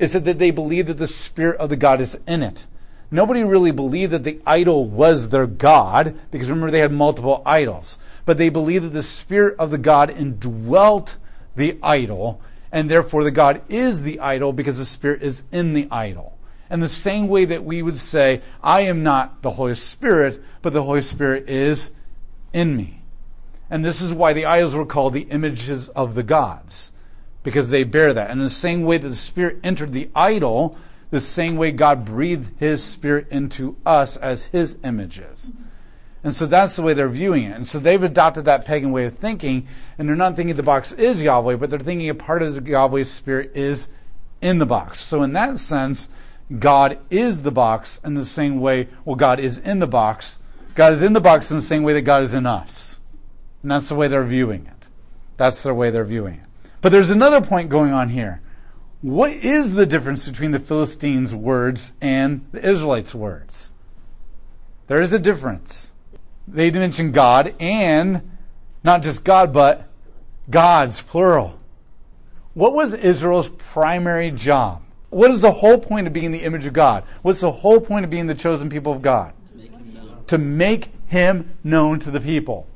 it's 0.00 0.12
that 0.14 0.24
they 0.24 0.50
believe 0.50 0.86
that 0.88 0.98
the 0.98 1.06
Spirit 1.06 1.58
of 1.58 1.68
the 1.68 1.76
God 1.76 2.00
is 2.00 2.18
in 2.26 2.42
it. 2.42 2.66
Nobody 3.10 3.42
really 3.42 3.70
believed 3.70 4.12
that 4.12 4.24
the 4.24 4.40
idol 4.44 4.84
was 4.84 5.28
their 5.28 5.46
God, 5.46 6.18
because 6.30 6.50
remember, 6.50 6.70
they 6.70 6.80
had 6.80 6.92
multiple 6.92 7.42
idols. 7.46 7.98
But 8.24 8.36
they 8.36 8.48
believed 8.48 8.84
that 8.84 8.92
the 8.92 9.02
Spirit 9.02 9.56
of 9.58 9.70
the 9.70 9.78
God 9.78 10.10
indwelt 10.10 11.16
the 11.56 11.78
idol, 11.82 12.40
and 12.70 12.90
therefore 12.90 13.24
the 13.24 13.30
God 13.30 13.62
is 13.68 14.02
the 14.02 14.20
idol 14.20 14.52
because 14.52 14.76
the 14.78 14.84
Spirit 14.84 15.22
is 15.22 15.44
in 15.52 15.72
the 15.72 15.88
idol. 15.90 16.37
And 16.70 16.82
the 16.82 16.88
same 16.88 17.28
way 17.28 17.44
that 17.46 17.64
we 17.64 17.82
would 17.82 17.98
say, 17.98 18.42
I 18.62 18.82
am 18.82 19.02
not 19.02 19.42
the 19.42 19.52
Holy 19.52 19.74
Spirit, 19.74 20.42
but 20.60 20.72
the 20.72 20.82
Holy 20.82 21.00
Spirit 21.00 21.48
is 21.48 21.92
in 22.52 22.76
me. 22.76 23.02
And 23.70 23.84
this 23.84 24.00
is 24.00 24.12
why 24.12 24.32
the 24.32 24.46
idols 24.46 24.74
were 24.74 24.86
called 24.86 25.12
the 25.12 25.28
images 25.30 25.88
of 25.90 26.14
the 26.14 26.22
gods, 26.22 26.92
because 27.42 27.70
they 27.70 27.84
bear 27.84 28.12
that. 28.12 28.30
And 28.30 28.40
in 28.40 28.44
the 28.44 28.50
same 28.50 28.82
way 28.82 28.98
that 28.98 29.08
the 29.08 29.14
Spirit 29.14 29.58
entered 29.62 29.92
the 29.92 30.10
idol, 30.14 30.76
the 31.10 31.20
same 31.20 31.56
way 31.56 31.70
God 31.70 32.04
breathed 32.04 32.58
His 32.58 32.82
Spirit 32.82 33.28
into 33.30 33.76
us 33.86 34.16
as 34.16 34.46
His 34.46 34.76
images. 34.84 35.52
And 36.24 36.34
so 36.34 36.46
that's 36.46 36.76
the 36.76 36.82
way 36.82 36.94
they're 36.94 37.08
viewing 37.08 37.44
it. 37.44 37.54
And 37.54 37.66
so 37.66 37.78
they've 37.78 38.02
adopted 38.02 38.44
that 38.44 38.64
pagan 38.64 38.90
way 38.90 39.04
of 39.04 39.16
thinking, 39.16 39.66
and 39.96 40.08
they're 40.08 40.16
not 40.16 40.36
thinking 40.36 40.56
the 40.56 40.62
box 40.62 40.92
is 40.92 41.22
Yahweh, 41.22 41.56
but 41.56 41.70
they're 41.70 41.78
thinking 41.78 42.08
a 42.10 42.14
part 42.14 42.42
of 42.42 42.66
Yahweh's 42.66 43.10
Spirit 43.10 43.52
is 43.54 43.88
in 44.42 44.58
the 44.58 44.66
box. 44.66 45.00
So 45.00 45.22
in 45.22 45.32
that 45.34 45.58
sense, 45.58 46.08
God 46.56 46.98
is 47.10 47.42
the 47.42 47.50
box 47.50 48.00
in 48.04 48.14
the 48.14 48.24
same 48.24 48.60
way, 48.60 48.88
well, 49.04 49.16
God 49.16 49.38
is 49.38 49.58
in 49.58 49.80
the 49.80 49.86
box. 49.86 50.38
God 50.74 50.92
is 50.92 51.02
in 51.02 51.12
the 51.12 51.20
box 51.20 51.50
in 51.50 51.56
the 51.56 51.62
same 51.62 51.82
way 51.82 51.92
that 51.92 52.02
God 52.02 52.22
is 52.22 52.32
in 52.32 52.46
us. 52.46 53.00
And 53.62 53.70
that's 53.70 53.88
the 53.88 53.94
way 53.94 54.08
they're 54.08 54.24
viewing 54.24 54.66
it. 54.66 54.86
That's 55.36 55.62
the 55.62 55.74
way 55.74 55.90
they're 55.90 56.04
viewing 56.04 56.34
it. 56.34 56.70
But 56.80 56.92
there's 56.92 57.10
another 57.10 57.40
point 57.40 57.68
going 57.68 57.92
on 57.92 58.10
here. 58.10 58.40
What 59.02 59.30
is 59.30 59.74
the 59.74 59.86
difference 59.86 60.28
between 60.28 60.52
the 60.52 60.58
Philistines' 60.58 61.34
words 61.34 61.92
and 62.00 62.46
the 62.52 62.66
Israelites' 62.66 63.14
words? 63.14 63.72
There 64.86 65.02
is 65.02 65.12
a 65.12 65.18
difference. 65.18 65.92
They 66.46 66.70
mention 66.70 67.12
God 67.12 67.54
and 67.60 68.38
not 68.82 69.02
just 69.02 69.24
God, 69.24 69.52
but 69.52 69.88
gods, 70.48 71.00
plural. 71.02 71.60
What 72.54 72.74
was 72.74 72.94
Israel's 72.94 73.50
primary 73.50 74.30
job? 74.30 74.82
What 75.10 75.30
is 75.30 75.42
the 75.42 75.52
whole 75.52 75.78
point 75.78 76.06
of 76.06 76.12
being 76.12 76.32
the 76.32 76.42
image 76.42 76.66
of 76.66 76.72
God? 76.72 77.04
What's 77.22 77.40
the 77.40 77.50
whole 77.50 77.80
point 77.80 78.04
of 78.04 78.10
being 78.10 78.26
the 78.26 78.34
chosen 78.34 78.68
people 78.68 78.92
of 78.92 79.02
God? 79.02 79.32
To 80.26 80.38
make 80.38 80.90
him 81.06 81.56
known 81.64 81.98
to 82.00 82.10
the 82.10 82.20
people. 82.20 82.66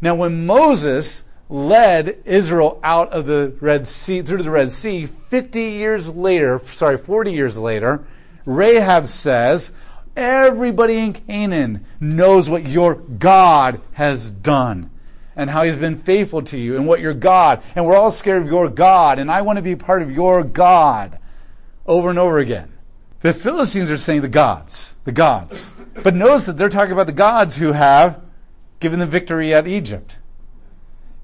Now, 0.00 0.14
when 0.14 0.46
Moses 0.46 1.24
led 1.48 2.18
Israel 2.24 2.80
out 2.82 3.10
of 3.10 3.26
the 3.26 3.54
Red 3.60 3.86
Sea, 3.86 4.22
through 4.22 4.42
the 4.42 4.50
Red 4.50 4.72
Sea, 4.72 5.06
50 5.06 5.60
years 5.60 6.08
later, 6.08 6.60
sorry, 6.64 6.98
40 6.98 7.32
years 7.32 7.58
later, 7.58 8.04
Rahab 8.46 9.06
says, 9.06 9.72
Everybody 10.16 10.98
in 10.98 11.12
Canaan 11.12 11.84
knows 12.00 12.48
what 12.48 12.66
your 12.66 12.94
God 12.94 13.82
has 13.92 14.30
done 14.30 14.90
and 15.36 15.50
how 15.50 15.62
he's 15.62 15.76
been 15.76 15.98
faithful 15.98 16.40
to 16.40 16.58
you 16.58 16.76
and 16.76 16.86
what 16.86 17.00
your 17.00 17.12
God, 17.12 17.62
and 17.74 17.84
we're 17.84 17.96
all 17.96 18.10
scared 18.10 18.42
of 18.42 18.48
your 18.48 18.70
God, 18.70 19.18
and 19.18 19.30
I 19.30 19.42
want 19.42 19.58
to 19.58 19.62
be 19.62 19.76
part 19.76 20.00
of 20.00 20.10
your 20.10 20.42
God 20.42 21.18
over 21.86 22.10
and 22.10 22.18
over 22.18 22.38
again. 22.38 22.72
The 23.20 23.32
Philistines 23.32 23.90
are 23.90 23.96
saying 23.96 24.20
the 24.20 24.28
gods, 24.28 24.98
the 25.04 25.12
gods. 25.12 25.74
But 26.02 26.14
notice 26.14 26.46
that 26.46 26.58
they're 26.58 26.68
talking 26.68 26.92
about 26.92 27.06
the 27.06 27.12
gods 27.12 27.56
who 27.56 27.72
have 27.72 28.20
given 28.80 28.98
the 28.98 29.06
victory 29.06 29.54
at 29.54 29.66
Egypt. 29.66 30.18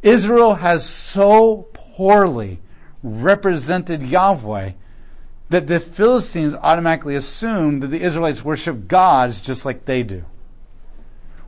Israel 0.02 0.56
has 0.56 0.88
so 0.88 1.68
poorly 1.72 2.60
represented 3.02 4.02
Yahweh 4.02 4.72
that 5.50 5.66
the 5.66 5.78
Philistines 5.78 6.54
automatically 6.54 7.14
assume 7.14 7.80
that 7.80 7.88
the 7.88 8.00
Israelites 8.00 8.44
worship 8.44 8.88
gods 8.88 9.40
just 9.40 9.66
like 9.66 9.84
they 9.84 10.02
do. 10.02 10.24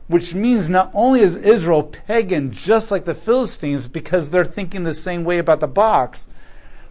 Which 0.07 0.35
means 0.35 0.69
not 0.69 0.91
only 0.93 1.21
is 1.21 1.35
Israel 1.35 1.81
pagan 1.81 2.51
just 2.51 2.91
like 2.91 3.05
the 3.05 3.15
Philistines 3.15 3.87
because 3.87 4.29
they're 4.29 4.45
thinking 4.45 4.83
the 4.83 4.93
same 4.93 5.23
way 5.23 5.39
about 5.39 5.59
the 5.59 5.67
box, 5.67 6.29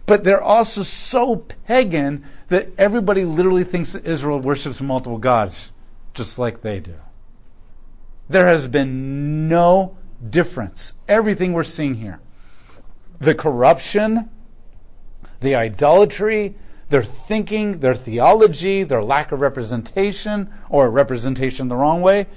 but 0.05 0.23
they're 0.23 0.41
also 0.41 0.83
so 0.83 1.37
pagan 1.67 2.25
that 2.47 2.69
everybody 2.77 3.25
literally 3.25 3.63
thinks 3.63 3.93
that 3.93 4.05
Israel 4.05 4.39
worships 4.39 4.81
multiple 4.81 5.17
gods, 5.17 5.71
just 6.13 6.37
like 6.37 6.61
they 6.61 6.79
do. 6.79 6.95
There 8.29 8.47
has 8.47 8.67
been 8.67 9.47
no 9.47 9.97
difference. 10.27 10.93
Everything 11.07 11.53
we're 11.53 11.63
seeing 11.63 11.95
here 11.95 12.19
the 13.19 13.35
corruption, 13.35 14.29
the 15.39 15.55
idolatry, 15.55 16.55
their 16.89 17.03
thinking, 17.03 17.79
their 17.79 17.95
theology, 17.95 18.83
their 18.83 19.03
lack 19.03 19.31
of 19.31 19.39
representation, 19.39 20.51
or 20.69 20.89
representation 20.89 21.67
the 21.67 21.75
wrong 21.75 22.01
way, 22.01 22.27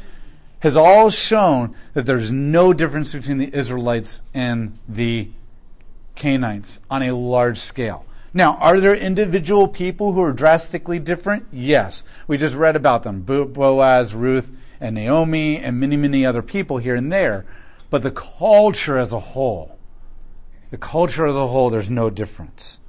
has 0.61 0.77
all 0.77 1.11
shown 1.11 1.75
that 1.95 2.07
there's 2.07 2.33
no 2.33 2.73
difference 2.73 3.13
between 3.13 3.39
the 3.39 3.55
Israelites 3.55 4.23
and 4.33 4.79
the 4.89 5.31
Canaanites 6.19 6.81
on 6.91 7.03
a 7.03 7.13
large 7.13 7.59
scale. 7.59 8.05
Now, 8.35 8.57
are 8.57 8.79
there 8.79 8.95
individual 8.95 9.69
people 9.69 10.13
who 10.13 10.23
are 10.23 10.33
drastically 10.33 10.99
different? 10.99 11.47
Yes. 11.51 12.05
We 12.27 12.37
just 12.37 12.55
read 12.55 12.77
about 12.77 13.03
them 13.03 13.23
Boaz, 13.23 14.15
Ruth, 14.15 14.51
and 14.81 14.95
Naomi, 14.95 15.57
and 15.57 15.81
many, 15.81 15.97
many 15.97 16.27
other 16.27 16.43
people 16.43 16.79
here 16.79 16.95
and 16.95 17.11
there. 17.11 17.47
But 17.89 18.03
the 18.03 18.11
culture 18.11 18.99
as 18.99 19.13
a 19.15 19.21
whole, 19.21 19.79
the 20.71 20.77
culture 20.77 21.27
as 21.27 21.37
a 21.37 21.49
whole, 21.49 21.71
there's 21.71 21.91
no 21.91 22.11
difference. 22.11 22.81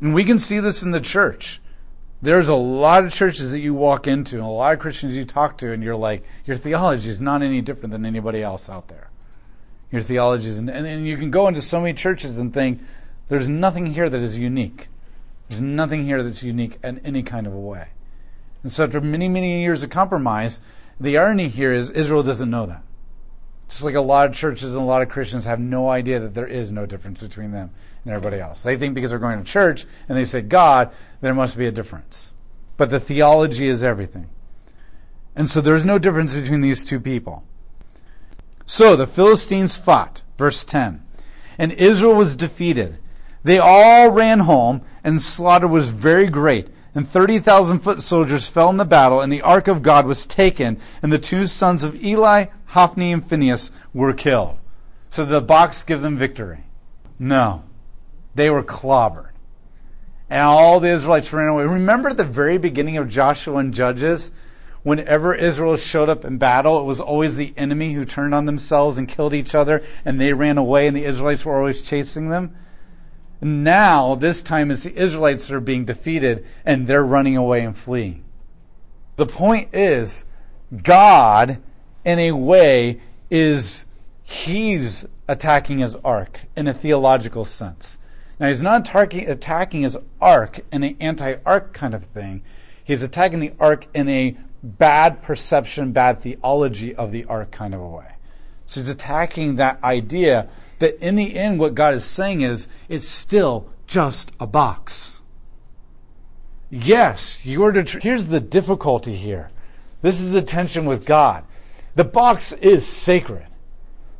And 0.00 0.12
we 0.12 0.24
can 0.24 0.40
see 0.40 0.58
this 0.58 0.82
in 0.82 0.90
the 0.90 1.00
church. 1.00 1.60
There's 2.20 2.48
a 2.48 2.56
lot 2.56 3.04
of 3.04 3.12
churches 3.12 3.52
that 3.52 3.60
you 3.60 3.72
walk 3.72 4.08
into, 4.08 4.36
and 4.36 4.44
a 4.44 4.48
lot 4.48 4.74
of 4.74 4.80
Christians 4.80 5.16
you 5.16 5.24
talk 5.24 5.58
to, 5.58 5.72
and 5.72 5.82
you're 5.82 5.96
like, 5.96 6.24
your 6.44 6.56
theology 6.56 7.08
is 7.08 7.20
not 7.20 7.42
any 7.42 7.60
different 7.60 7.92
than 7.92 8.04
anybody 8.04 8.42
else 8.42 8.68
out 8.68 8.88
there 8.88 9.11
your 9.92 10.02
theologies. 10.02 10.58
And, 10.58 10.68
and, 10.68 10.86
and 10.86 11.06
you 11.06 11.16
can 11.16 11.30
go 11.30 11.46
into 11.46 11.62
so 11.62 11.80
many 11.80 11.92
churches 11.92 12.38
and 12.38 12.52
think, 12.52 12.80
there's 13.28 13.46
nothing 13.46 13.94
here 13.94 14.08
that 14.08 14.20
is 14.20 14.38
unique. 14.38 14.88
There's 15.48 15.60
nothing 15.60 16.04
here 16.06 16.22
that's 16.22 16.42
unique 16.42 16.78
in 16.82 16.98
any 17.00 17.22
kind 17.22 17.46
of 17.46 17.54
a 17.54 17.60
way. 17.60 17.88
And 18.62 18.72
so 18.72 18.84
after 18.84 19.00
many, 19.00 19.28
many 19.28 19.60
years 19.60 19.82
of 19.82 19.90
compromise, 19.90 20.60
the 20.98 21.18
irony 21.18 21.48
here 21.48 21.72
is 21.72 21.90
Israel 21.90 22.22
doesn't 22.22 22.50
know 22.50 22.66
that. 22.66 22.82
Just 23.68 23.84
like 23.84 23.94
a 23.94 24.00
lot 24.00 24.28
of 24.28 24.34
churches 24.34 24.74
and 24.74 24.82
a 24.82 24.86
lot 24.86 25.02
of 25.02 25.08
Christians 25.08 25.44
have 25.44 25.60
no 25.60 25.88
idea 25.88 26.20
that 26.20 26.34
there 26.34 26.46
is 26.46 26.70
no 26.70 26.84
difference 26.86 27.22
between 27.22 27.52
them 27.52 27.70
and 28.04 28.12
everybody 28.12 28.40
else. 28.40 28.62
They 28.62 28.76
think 28.76 28.94
because 28.94 29.10
they're 29.10 29.18
going 29.18 29.38
to 29.38 29.50
church 29.50 29.86
and 30.08 30.16
they 30.16 30.24
say 30.24 30.42
God, 30.42 30.90
there 31.20 31.34
must 31.34 31.56
be 31.56 31.66
a 31.66 31.72
difference. 31.72 32.34
But 32.76 32.90
the 32.90 33.00
theology 33.00 33.68
is 33.68 33.82
everything. 33.82 34.28
And 35.34 35.48
so 35.48 35.60
there's 35.60 35.84
no 35.84 35.98
difference 35.98 36.34
between 36.34 36.60
these 36.60 36.84
two 36.84 37.00
people. 37.00 37.44
So 38.72 38.96
the 38.96 39.06
Philistines 39.06 39.76
fought, 39.76 40.22
verse 40.38 40.64
10, 40.64 41.04
and 41.58 41.72
Israel 41.72 42.14
was 42.14 42.36
defeated. 42.36 42.96
They 43.44 43.58
all 43.58 44.10
ran 44.10 44.38
home, 44.38 44.80
and 45.04 45.20
slaughter 45.20 45.68
was 45.68 45.90
very 45.90 46.26
great. 46.30 46.70
And 46.94 47.06
30,000 47.06 47.80
foot 47.80 48.00
soldiers 48.00 48.48
fell 48.48 48.70
in 48.70 48.78
the 48.78 48.86
battle, 48.86 49.20
and 49.20 49.30
the 49.30 49.42
ark 49.42 49.68
of 49.68 49.82
God 49.82 50.06
was 50.06 50.26
taken, 50.26 50.80
and 51.02 51.12
the 51.12 51.18
two 51.18 51.44
sons 51.44 51.84
of 51.84 52.02
Eli, 52.02 52.46
Hophni, 52.68 53.12
and 53.12 53.22
Phinehas 53.22 53.72
were 53.92 54.14
killed. 54.14 54.56
So 55.10 55.26
the 55.26 55.42
box 55.42 55.82
give 55.82 56.00
them 56.00 56.16
victory. 56.16 56.64
No. 57.18 57.64
They 58.34 58.48
were 58.48 58.64
clobbered. 58.64 59.32
And 60.30 60.40
all 60.40 60.80
the 60.80 60.88
Israelites 60.88 61.30
ran 61.30 61.48
away. 61.48 61.64
Remember 61.64 62.08
at 62.08 62.16
the 62.16 62.24
very 62.24 62.56
beginning 62.56 62.96
of 62.96 63.10
Joshua 63.10 63.58
and 63.58 63.74
Judges? 63.74 64.32
Whenever 64.82 65.34
Israel 65.34 65.76
showed 65.76 66.08
up 66.08 66.24
in 66.24 66.38
battle, 66.38 66.80
it 66.80 66.84
was 66.84 67.00
always 67.00 67.36
the 67.36 67.54
enemy 67.56 67.92
who 67.92 68.04
turned 68.04 68.34
on 68.34 68.46
themselves 68.46 68.98
and 68.98 69.08
killed 69.08 69.34
each 69.34 69.54
other, 69.54 69.82
and 70.04 70.20
they 70.20 70.32
ran 70.32 70.58
away, 70.58 70.86
and 70.86 70.96
the 70.96 71.04
Israelites 71.04 71.44
were 71.44 71.56
always 71.56 71.82
chasing 71.82 72.30
them. 72.30 72.56
Now, 73.40 74.14
this 74.14 74.42
time, 74.42 74.70
it's 74.70 74.84
the 74.84 74.96
Israelites 74.96 75.48
that 75.48 75.54
are 75.54 75.60
being 75.60 75.84
defeated, 75.84 76.44
and 76.64 76.86
they're 76.86 77.04
running 77.04 77.36
away 77.36 77.64
and 77.64 77.76
fleeing. 77.76 78.24
The 79.16 79.26
point 79.26 79.72
is, 79.72 80.26
God, 80.82 81.58
in 82.04 82.18
a 82.18 82.32
way, 82.32 83.00
is 83.30 83.84
He's 84.22 85.06
attacking 85.28 85.78
his 85.78 85.96
ark 85.96 86.40
in 86.56 86.66
a 86.66 86.74
theological 86.74 87.44
sense. 87.44 87.98
Now, 88.40 88.48
he's 88.48 88.62
not 88.62 88.88
attacking 88.88 89.82
his 89.82 89.98
ark 90.20 90.60
in 90.72 90.82
an 90.82 90.96
anti 91.00 91.36
ark 91.44 91.72
kind 91.72 91.94
of 91.94 92.06
thing. 92.06 92.42
He's 92.82 93.02
attacking 93.02 93.40
the 93.40 93.52
ark 93.60 93.86
in 93.94 94.08
a 94.08 94.36
bad 94.62 95.22
perception, 95.22 95.92
bad 95.92 96.20
theology 96.20 96.94
of 96.94 97.12
the 97.12 97.24
ark 97.24 97.50
kind 97.50 97.74
of 97.74 97.80
a 97.80 97.88
way. 97.88 98.12
So 98.66 98.80
he's 98.80 98.88
attacking 98.88 99.56
that 99.56 99.82
idea 99.82 100.48
that 100.78 100.98
in 101.04 101.16
the 101.16 101.36
end, 101.36 101.58
what 101.58 101.74
God 101.74 101.94
is 101.94 102.04
saying 102.04 102.40
is 102.40 102.68
it's 102.88 103.08
still 103.08 103.68
just 103.86 104.32
a 104.40 104.46
box. 104.46 105.20
Yes, 106.70 107.44
you 107.44 107.62
are. 107.64 107.72
Tr- 107.82 107.98
Here's 107.98 108.28
the 108.28 108.40
difficulty 108.40 109.14
here. 109.14 109.50
This 110.00 110.20
is 110.20 110.30
the 110.30 110.42
tension 110.42 110.86
with 110.86 111.04
God. 111.04 111.44
The 111.94 112.04
box 112.04 112.52
is 112.54 112.86
sacred. 112.86 113.46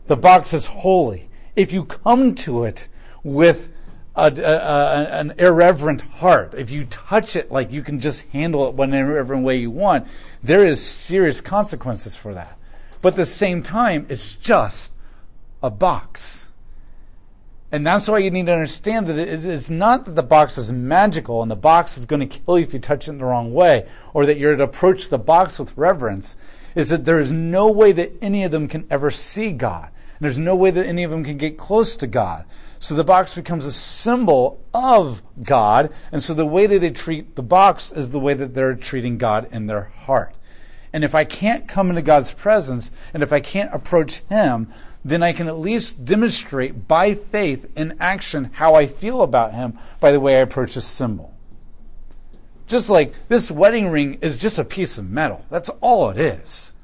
The 0.06 0.16
box 0.16 0.52
is 0.52 0.66
holy. 0.66 1.30
If 1.56 1.72
you 1.72 1.84
come 1.84 2.34
to 2.37 2.64
it 2.64 2.88
with 3.22 3.70
a, 4.14 4.26
a, 4.26 5.21
an 5.21 5.35
irreverent 5.38 6.02
heart, 6.02 6.54
if 6.54 6.71
you 6.71 6.85
touch 6.85 7.35
it 7.37 7.50
like 7.50 7.73
you 7.73 7.83
can 7.83 8.00
just 8.00 8.23
handle 8.33 8.69
it 8.69 8.75
whatever 8.75 9.37
way 9.38 9.57
you 9.57 9.71
want, 9.71 10.07
there 10.42 10.66
is 10.66 10.85
serious 10.85 11.40
consequences 11.40 12.16
for 12.16 12.35
that. 12.35 12.59
But 13.00 13.14
at 13.14 13.16
the 13.16 13.26
same 13.26 13.62
time, 13.62 14.07
it's 14.09 14.35
just 14.35 14.92
a 15.62 15.71
box. 15.71 16.52
And 17.73 17.87
that's 17.87 18.07
why 18.07 18.19
you 18.19 18.31
need 18.31 18.47
to 18.47 18.52
understand 18.52 19.07
that 19.07 19.16
it's 19.16 19.71
not 19.71 20.04
that 20.04 20.14
the 20.14 20.23
box 20.23 20.59
is 20.59 20.71
magical 20.71 21.40
and 21.40 21.50
the 21.50 21.57
box 21.57 21.97
is 21.97 22.04
going 22.04 22.21
to 22.21 22.26
kill 22.26 22.59
you 22.59 22.64
if 22.64 22.75
you 22.75 22.78
touch 22.78 23.09
it 23.09 23.12
in 23.12 23.19
the 23.19 23.25
wrong 23.25 23.54
way, 23.54 23.88
or 24.12 24.26
that 24.26 24.37
you're 24.37 24.54
to 24.54 24.64
approach 24.64 25.09
the 25.09 25.19
box 25.19 25.59
with 25.59 25.76
reverence 25.76 26.37
is 26.75 26.90
that 26.90 27.07
there 27.07 27.19
is 27.19 27.33
no 27.33 27.71
way 27.71 27.92
that 27.92 28.12
any 28.21 28.45
of 28.45 28.50
them 28.50 28.69
can 28.69 28.87
ever 28.90 29.11
see 29.11 29.52
God. 29.52 29.85
And 29.85 30.21
there's 30.21 30.38
no 30.38 30.54
way 30.54 30.71
that 30.71 30.87
any 30.87 31.02
of 31.02 31.11
them 31.11 31.25
can 31.25 31.38
get 31.38 31.57
close 31.57 31.97
to 31.97 32.07
God. 32.07 32.45
So 32.82 32.96
the 32.96 33.04
box 33.04 33.36
becomes 33.36 33.64
a 33.64 33.70
symbol 33.70 34.60
of 34.74 35.22
God. 35.40 35.92
And 36.10 36.20
so 36.20 36.34
the 36.34 36.44
way 36.44 36.66
that 36.66 36.80
they 36.80 36.90
treat 36.90 37.36
the 37.36 37.42
box 37.42 37.92
is 37.92 38.10
the 38.10 38.18
way 38.18 38.34
that 38.34 38.54
they're 38.54 38.74
treating 38.74 39.18
God 39.18 39.48
in 39.52 39.68
their 39.68 39.84
heart. 39.84 40.34
And 40.92 41.04
if 41.04 41.14
I 41.14 41.24
can't 41.24 41.68
come 41.68 41.90
into 41.90 42.02
God's 42.02 42.35
presence 42.35 42.90
and 43.14 43.22
if 43.22 43.33
I 43.33 43.38
can't 43.38 43.72
approach 43.72 44.24
Him, 44.28 44.66
then 45.04 45.22
I 45.22 45.33
can 45.33 45.46
at 45.46 45.59
least 45.59 46.04
demonstrate 46.04 46.88
by 46.88 47.14
faith 47.14 47.70
in 47.76 47.96
action 48.00 48.50
how 48.54 48.74
I 48.74 48.88
feel 48.88 49.22
about 49.22 49.54
Him 49.54 49.78
by 50.00 50.11
the 50.11 50.18
way 50.18 50.35
I 50.35 50.40
approach 50.40 50.74
this 50.74 50.85
symbol. 50.85 51.33
Just 52.66 52.90
like 52.90 53.14
this 53.28 53.48
wedding 53.48 53.90
ring 53.90 54.18
is 54.22 54.37
just 54.37 54.59
a 54.59 54.64
piece 54.64 54.98
of 54.98 55.09
metal. 55.09 55.46
That's 55.50 55.70
all 55.80 56.11
it 56.11 56.18
is. 56.18 56.74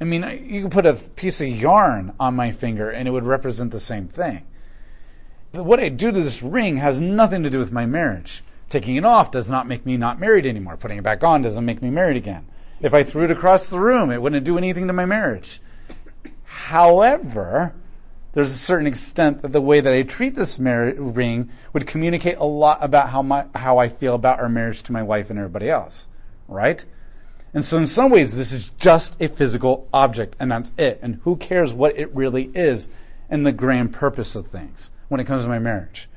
I 0.00 0.04
mean, 0.04 0.22
you 0.48 0.62
could 0.62 0.72
put 0.72 0.86
a 0.86 0.94
piece 0.94 1.42
of 1.42 1.48
yarn 1.48 2.14
on 2.18 2.34
my 2.34 2.50
finger 2.50 2.88
and 2.88 3.06
it 3.06 3.10
would 3.10 3.26
represent 3.26 3.72
the 3.72 3.80
same 3.80 4.08
thing. 4.08 4.46
What 5.54 5.78
I 5.78 5.88
do 5.88 6.10
to 6.10 6.20
this 6.20 6.42
ring 6.42 6.78
has 6.78 7.00
nothing 7.00 7.44
to 7.44 7.50
do 7.50 7.60
with 7.60 7.70
my 7.70 7.86
marriage. 7.86 8.42
Taking 8.68 8.96
it 8.96 9.04
off 9.04 9.30
does 9.30 9.48
not 9.48 9.68
make 9.68 9.86
me 9.86 9.96
not 9.96 10.18
married 10.18 10.46
anymore. 10.46 10.76
Putting 10.76 10.98
it 10.98 11.04
back 11.04 11.22
on 11.22 11.42
doesn't 11.42 11.64
make 11.64 11.80
me 11.80 11.90
married 11.90 12.16
again. 12.16 12.46
If 12.80 12.92
I 12.92 13.04
threw 13.04 13.22
it 13.22 13.30
across 13.30 13.68
the 13.68 13.78
room, 13.78 14.10
it 14.10 14.20
wouldn't 14.20 14.44
do 14.44 14.58
anything 14.58 14.88
to 14.88 14.92
my 14.92 15.06
marriage. 15.06 15.60
However, 16.42 17.72
there's 18.32 18.50
a 18.50 18.58
certain 18.58 18.88
extent 18.88 19.42
that 19.42 19.52
the 19.52 19.60
way 19.60 19.80
that 19.80 19.94
I 19.94 20.02
treat 20.02 20.34
this 20.34 20.58
mar- 20.58 20.92
ring 20.96 21.50
would 21.72 21.86
communicate 21.86 22.38
a 22.38 22.44
lot 22.44 22.82
about 22.82 23.10
how 23.10 23.22
my 23.22 23.44
how 23.54 23.78
I 23.78 23.88
feel 23.88 24.16
about 24.16 24.40
our 24.40 24.48
marriage 24.48 24.82
to 24.82 24.92
my 24.92 25.04
wife 25.04 25.30
and 25.30 25.38
everybody 25.38 25.70
else, 25.70 26.08
right? 26.48 26.84
And 27.52 27.64
so 27.64 27.78
in 27.78 27.86
some 27.86 28.10
ways 28.10 28.36
this 28.36 28.50
is 28.50 28.70
just 28.70 29.22
a 29.22 29.28
physical 29.28 29.88
object 29.92 30.34
and 30.40 30.50
that's 30.50 30.72
it. 30.76 30.98
And 31.00 31.20
who 31.22 31.36
cares 31.36 31.72
what 31.72 31.96
it 31.96 32.12
really 32.12 32.50
is 32.56 32.88
and 33.30 33.46
the 33.46 33.52
grand 33.52 33.92
purpose 33.92 34.34
of 34.34 34.48
things 34.48 34.90
when 35.14 35.20
it 35.20 35.28
comes 35.28 35.44
to 35.44 35.48
my 35.48 35.60
marriage. 35.60 36.08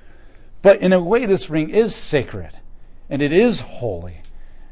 But 0.63 0.81
in 0.81 0.91
a 0.91 1.03
way 1.03 1.27
this 1.27 1.51
ring 1.51 1.69
is 1.69 1.93
sacred 1.93 2.57
and 3.11 3.21
it 3.21 3.31
is 3.31 3.61
holy 3.61 4.21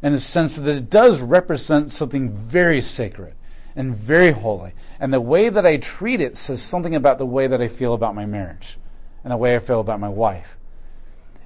in 0.01 0.13
the 0.13 0.19
sense 0.19 0.55
that 0.55 0.75
it 0.75 0.89
does 0.89 1.21
represent 1.21 1.91
something 1.91 2.31
very 2.31 2.81
sacred 2.81 3.35
and 3.75 3.95
very 3.95 4.31
holy. 4.31 4.73
And 4.99 5.13
the 5.13 5.21
way 5.21 5.49
that 5.49 5.63
I 5.63 5.77
treat 5.77 6.21
it 6.21 6.38
says 6.38 6.63
something 6.63 6.95
about 6.95 7.19
the 7.19 7.25
way 7.27 7.45
that 7.45 7.61
I 7.61 7.67
feel 7.67 7.93
about 7.93 8.15
my 8.15 8.25
marriage 8.25 8.79
and 9.23 9.29
the 9.29 9.38
way 9.38 9.55
I 9.55 9.59
feel 9.59 9.79
about 9.79 9.99
my 9.99 10.09
wife. 10.09 10.57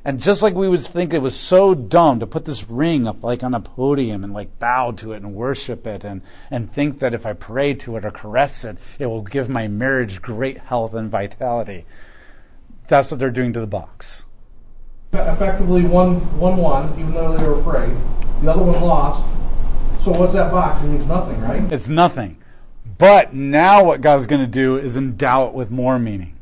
And 0.05 0.21
just 0.21 0.41
like 0.41 0.55
we 0.55 0.69
would 0.69 0.79
think 0.79 1.13
it 1.13 1.21
was 1.21 1.37
so 1.37 1.75
dumb 1.75 2.21
to 2.21 2.27
put 2.27 2.45
this 2.45 2.69
ring 2.69 3.09
up 3.09 3.25
like 3.25 3.43
on 3.43 3.53
a 3.53 3.59
podium 3.59 4.23
and 4.23 4.31
like 4.31 4.57
bow 4.57 4.91
to 4.91 5.11
it 5.11 5.17
and 5.17 5.35
worship 5.35 5.85
it 5.85 6.05
and, 6.05 6.21
and 6.49 6.71
think 6.71 6.99
that 6.99 7.13
if 7.13 7.25
I 7.25 7.33
pray 7.33 7.73
to 7.73 7.97
it 7.97 8.05
or 8.05 8.11
caress 8.11 8.63
it, 8.63 8.77
it 8.99 9.07
will 9.07 9.21
give 9.21 9.49
my 9.49 9.67
marriage 9.67 10.21
great 10.21 10.59
health 10.59 10.93
and 10.93 11.11
vitality. 11.11 11.83
That's 12.89 13.09
what 13.11 13.19
they're 13.19 13.31
doing 13.31 13.53
to 13.53 13.59
the 13.61 13.67
box. 13.67 14.25
Effectively 15.13 15.83
one 15.83 16.15
one 16.37 16.57
one, 16.57 16.91
even 16.99 17.13
though 17.13 17.37
they 17.37 17.43
were 17.43 17.59
afraid. 17.59 17.95
The 18.41 18.51
other 18.51 18.63
one 18.63 18.81
lost. 18.81 19.25
So 20.03 20.11
what's 20.11 20.33
that 20.33 20.51
box? 20.51 20.83
It 20.83 20.87
means 20.87 21.05
nothing, 21.05 21.39
right? 21.41 21.71
It's 21.71 21.87
nothing. 21.87 22.37
But 22.97 23.33
now 23.33 23.83
what 23.83 24.01
God's 24.01 24.27
going 24.27 24.41
to 24.41 24.47
do 24.47 24.77
is 24.77 24.97
endow 24.97 25.47
it 25.47 25.53
with 25.53 25.71
more 25.71 25.97
meaning. 25.97 26.35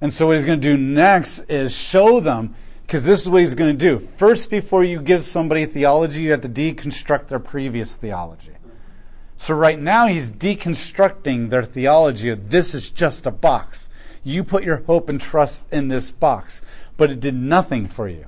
And 0.00 0.12
so 0.12 0.26
what 0.26 0.36
he's 0.36 0.44
going 0.44 0.60
to 0.60 0.68
do 0.68 0.76
next 0.76 1.40
is 1.50 1.76
show 1.76 2.20
them, 2.20 2.54
because 2.86 3.04
this 3.04 3.22
is 3.22 3.28
what 3.28 3.40
he's 3.42 3.54
going 3.54 3.76
to 3.76 3.84
do. 3.84 3.98
First, 3.98 4.50
before 4.50 4.84
you 4.84 5.00
give 5.00 5.22
somebody 5.22 5.66
theology, 5.66 6.22
you 6.22 6.30
have 6.30 6.40
to 6.42 6.48
deconstruct 6.48 7.28
their 7.28 7.38
previous 7.38 7.96
theology. 7.96 8.52
So 9.36 9.54
right 9.54 9.78
now 9.78 10.06
he's 10.06 10.30
deconstructing 10.30 11.50
their 11.50 11.62
theology 11.62 12.30
of 12.30 12.50
this 12.50 12.74
is 12.74 12.90
just 12.90 13.26
a 13.26 13.30
box. 13.30 13.89
You 14.22 14.44
put 14.44 14.64
your 14.64 14.78
hope 14.78 15.08
and 15.08 15.20
trust 15.20 15.72
in 15.72 15.88
this 15.88 16.10
box, 16.10 16.62
but 16.96 17.10
it 17.10 17.20
did 17.20 17.34
nothing 17.34 17.86
for 17.86 18.08
you. 18.08 18.26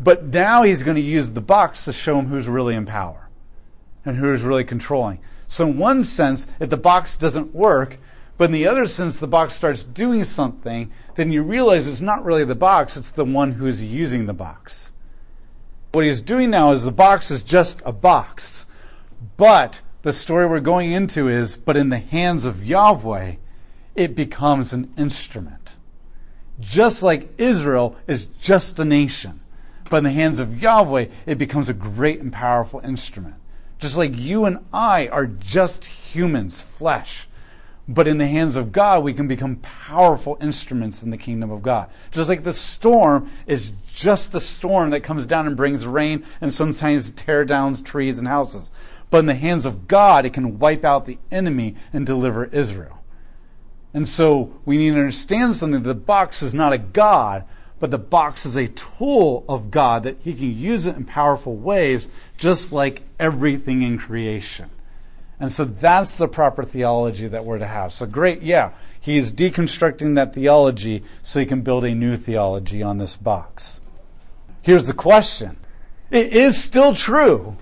But 0.00 0.24
now 0.26 0.62
he's 0.62 0.82
going 0.82 0.96
to 0.96 1.02
use 1.02 1.32
the 1.32 1.40
box 1.40 1.84
to 1.84 1.92
show 1.92 2.18
him 2.18 2.26
who's 2.26 2.48
really 2.48 2.74
in 2.74 2.86
power 2.86 3.28
and 4.04 4.16
who's 4.16 4.42
really 4.42 4.64
controlling. 4.64 5.18
So, 5.46 5.66
in 5.66 5.78
one 5.78 6.04
sense, 6.04 6.46
if 6.60 6.70
the 6.70 6.76
box 6.76 7.16
doesn't 7.16 7.54
work, 7.54 7.98
but 8.36 8.44
in 8.44 8.52
the 8.52 8.66
other 8.66 8.86
sense, 8.86 9.16
the 9.16 9.26
box 9.26 9.54
starts 9.54 9.82
doing 9.82 10.22
something, 10.24 10.92
then 11.16 11.32
you 11.32 11.42
realize 11.42 11.86
it's 11.86 12.00
not 12.00 12.24
really 12.24 12.44
the 12.44 12.54
box, 12.54 12.96
it's 12.96 13.10
the 13.10 13.24
one 13.24 13.52
who's 13.52 13.82
using 13.82 14.26
the 14.26 14.32
box. 14.32 14.92
What 15.92 16.04
he's 16.04 16.20
doing 16.20 16.50
now 16.50 16.70
is 16.72 16.84
the 16.84 16.92
box 16.92 17.30
is 17.30 17.42
just 17.42 17.82
a 17.84 17.92
box. 17.92 18.66
But 19.36 19.80
the 20.02 20.12
story 20.12 20.46
we're 20.46 20.60
going 20.60 20.92
into 20.92 21.28
is, 21.28 21.56
but 21.56 21.76
in 21.76 21.88
the 21.88 21.98
hands 21.98 22.44
of 22.44 22.64
Yahweh, 22.64 23.36
it 23.98 24.14
becomes 24.14 24.72
an 24.72 24.92
instrument. 24.96 25.76
Just 26.60 27.02
like 27.02 27.38
Israel 27.38 27.96
is 28.06 28.26
just 28.40 28.78
a 28.78 28.84
nation, 28.84 29.40
but 29.90 29.98
in 29.98 30.04
the 30.04 30.10
hands 30.10 30.38
of 30.38 30.62
Yahweh, 30.62 31.06
it 31.26 31.36
becomes 31.36 31.68
a 31.68 31.74
great 31.74 32.20
and 32.20 32.32
powerful 32.32 32.80
instrument. 32.80 33.34
Just 33.80 33.96
like 33.96 34.16
you 34.16 34.44
and 34.44 34.58
I 34.72 35.08
are 35.08 35.26
just 35.26 35.84
humans, 35.84 36.60
flesh. 36.60 37.28
But 37.88 38.06
in 38.06 38.18
the 38.18 38.26
hands 38.26 38.54
of 38.54 38.70
God, 38.70 39.02
we 39.02 39.14
can 39.14 39.26
become 39.26 39.56
powerful 39.56 40.36
instruments 40.40 41.02
in 41.02 41.10
the 41.10 41.16
kingdom 41.16 41.50
of 41.50 41.62
God. 41.62 41.90
Just 42.12 42.28
like 42.28 42.44
the 42.44 42.52
storm 42.52 43.30
is 43.46 43.72
just 43.92 44.34
a 44.34 44.40
storm 44.40 44.90
that 44.90 45.00
comes 45.00 45.26
down 45.26 45.46
and 45.46 45.56
brings 45.56 45.86
rain 45.86 46.24
and 46.40 46.52
sometimes 46.52 47.10
tear 47.12 47.44
down 47.44 47.74
trees 47.74 48.18
and 48.18 48.28
houses. 48.28 48.70
But 49.10 49.20
in 49.20 49.26
the 49.26 49.34
hands 49.34 49.64
of 49.64 49.88
God, 49.88 50.26
it 50.26 50.34
can 50.34 50.58
wipe 50.58 50.84
out 50.84 51.06
the 51.06 51.18
enemy 51.32 51.76
and 51.92 52.06
deliver 52.06 52.44
Israel. 52.46 52.97
And 53.94 54.06
so 54.06 54.52
we 54.64 54.76
need 54.76 54.90
to 54.90 55.00
understand 55.00 55.56
something. 55.56 55.82
The 55.82 55.94
box 55.94 56.42
is 56.42 56.54
not 56.54 56.72
a 56.72 56.78
God, 56.78 57.44
but 57.80 57.90
the 57.90 57.98
box 57.98 58.44
is 58.44 58.56
a 58.56 58.68
tool 58.68 59.44
of 59.48 59.70
God 59.70 60.02
that 60.02 60.18
He 60.22 60.34
can 60.34 60.56
use 60.56 60.86
it 60.86 60.96
in 60.96 61.04
powerful 61.04 61.56
ways, 61.56 62.08
just 62.36 62.72
like 62.72 63.02
everything 63.18 63.82
in 63.82 63.98
creation. 63.98 64.70
And 65.40 65.52
so 65.52 65.64
that's 65.64 66.14
the 66.14 66.28
proper 66.28 66.64
theology 66.64 67.28
that 67.28 67.44
we're 67.44 67.58
to 67.58 67.66
have. 67.66 67.92
So 67.92 68.06
great, 68.06 68.42
yeah, 68.42 68.72
he 69.00 69.16
is 69.16 69.32
deconstructing 69.32 70.16
that 70.16 70.34
theology 70.34 71.04
so 71.22 71.40
he 71.40 71.46
can 71.46 71.62
build 71.62 71.84
a 71.84 71.94
new 71.94 72.16
theology 72.16 72.82
on 72.82 72.98
this 72.98 73.16
box. 73.16 73.80
Here's 74.62 74.86
the 74.86 74.94
question 74.94 75.56
It 76.10 76.32
is 76.32 76.62
still 76.62 76.94
true 76.94 77.56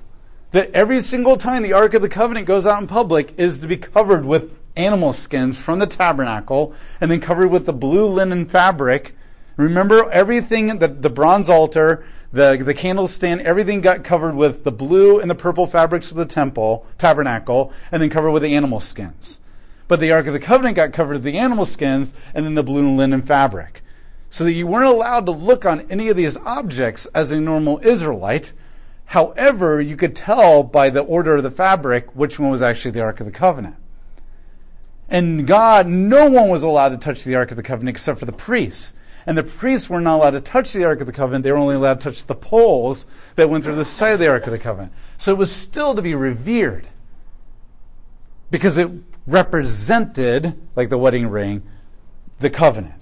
that 0.53 0.71
every 0.73 1.03
single 1.03 1.37
time 1.37 1.63
the 1.63 1.75
Ark 1.75 1.93
of 1.93 2.03
the 2.03 2.09
Covenant 2.09 2.47
goes 2.47 2.67
out 2.67 2.81
in 2.81 2.87
public 2.87 3.39
is 3.39 3.59
to 3.59 3.67
be 3.67 3.77
covered 3.77 4.25
with 4.25 4.56
animal 4.77 5.13
skins 5.13 5.59
from 5.59 5.79
the 5.79 5.87
tabernacle 5.87 6.75
and 7.01 7.11
then 7.11 7.21
covered 7.21 7.49
with 7.49 7.67
the 7.67 7.73
blue 7.73 8.07
linen 8.07 8.47
fabric. 8.47 9.17
Remember 9.57 10.11
everything 10.11 10.79
that 10.79 11.03
the 11.03 11.11
bronze 11.11 11.49
altar, 11.49 12.05
the, 12.33 12.63
the 12.63 12.75
candlestand, 12.75 13.41
everything 13.41 13.81
got 13.81 14.05
covered 14.05 14.35
with 14.35 14.65
the 14.65 14.73
blue 14.73 15.19
and 15.19 15.31
the 15.31 15.35
purple 15.35 15.67
fabrics 15.67 16.11
of 16.11 16.17
the 16.17 16.27
temple, 16.27 16.87
tabernacle, 16.99 17.73
and 17.91 18.03
then 18.03 18.11
covered 18.11 18.33
with 18.33 18.43
the 18.43 18.55
animal 18.55 18.81
skins. 18.81 19.41
But 19.89 20.01
the 20.01 20.13
Ark 20.13 20.27
of 20.27 20.33
the 20.33 20.41
Covenant 20.41 20.77
got 20.77 20.93
covered 20.93 21.15
with 21.15 21.23
the 21.23 21.39
animal 21.39 21.65
skins 21.65 22.15
and 22.35 22.45
then 22.45 22.55
the 22.55 22.63
blue 22.63 22.95
linen 22.95 23.23
fabric. 23.23 23.83
So 24.29 24.45
that 24.45 24.53
you 24.53 24.67
weren't 24.67 24.89
allowed 24.89 25.27
to 25.27 25.33
look 25.33 25.65
on 25.65 25.87
any 25.89 26.09
of 26.09 26.17
these 26.17 26.37
objects 26.39 27.07
as 27.07 27.31
a 27.31 27.41
normal 27.41 27.79
Israelite. 27.83 28.53
However, 29.07 29.81
you 29.81 29.97
could 29.97 30.17
tell 30.17 30.65
by 30.65 30.91
the 30.91 31.01
order 31.01 31.37
of 31.37 31.45
the 31.45 31.51
fabric 31.51 32.15
which 32.15 32.39
one 32.39 32.51
was 32.51 32.61
actually 32.61 32.91
the 32.91 33.03
Ark 33.03 33.21
of 33.21 33.27
the 33.27 33.33
Covenant. 33.33 33.77
And 35.09 35.47
God, 35.47 35.87
no 35.87 36.29
one 36.29 36.49
was 36.49 36.63
allowed 36.63 36.89
to 36.91 36.97
touch 36.97 37.25
the 37.25 37.35
Ark 37.37 37.51
of 37.51 37.57
the 37.57 37.63
Covenant 37.63 37.97
except 37.97 38.19
for 38.19 38.25
the 38.25 38.33
priests. 38.33 38.93
And 39.25 39.37
the 39.37 39.43
priests 39.43 39.91
were 39.91 40.01
not 40.01 40.17
allowed 40.17 40.31
to 40.33 40.41
touch 40.41 40.73
the 40.73 40.85
Ark 40.85 41.01
of 41.01 41.07
the 41.07 41.13
Covenant. 41.13 41.43
They 41.43 41.53
were 41.53 41.59
only 41.59 41.75
allowed 41.75 42.01
to 42.01 42.11
touch 42.11 42.27
the 42.27 42.35
poles 42.35 43.07
that 43.37 43.51
went 43.51 43.65
through 43.65 43.77
the 43.77 43.85
side 43.85 44.13
of 44.13 44.19
the 44.19 44.29
Ark 44.29 44.47
of 44.47 44.53
the 44.53 44.59
Covenant. 44.59 44.93
So 45.17 45.33
it 45.33 45.39
was 45.39 45.51
still 45.51 45.95
to 45.95 46.03
be 46.03 46.15
revered 46.15 46.89
because 48.51 48.79
it 48.79 48.91
represented, 49.27 50.57
like 50.77 50.89
the 50.89 50.99
wedding 50.99 51.29
ring, 51.29 51.63
the 52.39 52.51
covenant. 52.51 52.95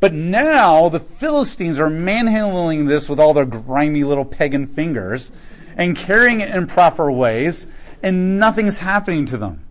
But 0.00 0.14
now 0.14 0.88
the 0.88 1.00
Philistines 1.00 1.78
are 1.78 1.90
manhandling 1.90 2.86
this 2.86 3.08
with 3.08 3.20
all 3.20 3.34
their 3.34 3.44
grimy 3.44 4.02
little 4.04 4.24
pagan 4.24 4.66
fingers 4.66 5.32
and 5.76 5.96
carrying 5.96 6.40
it 6.40 6.54
in 6.54 6.66
proper 6.66 7.10
ways, 7.10 7.66
and 8.02 8.38
nothing's 8.38 8.78
happening 8.78 9.26
to 9.26 9.36
them. 9.36 9.64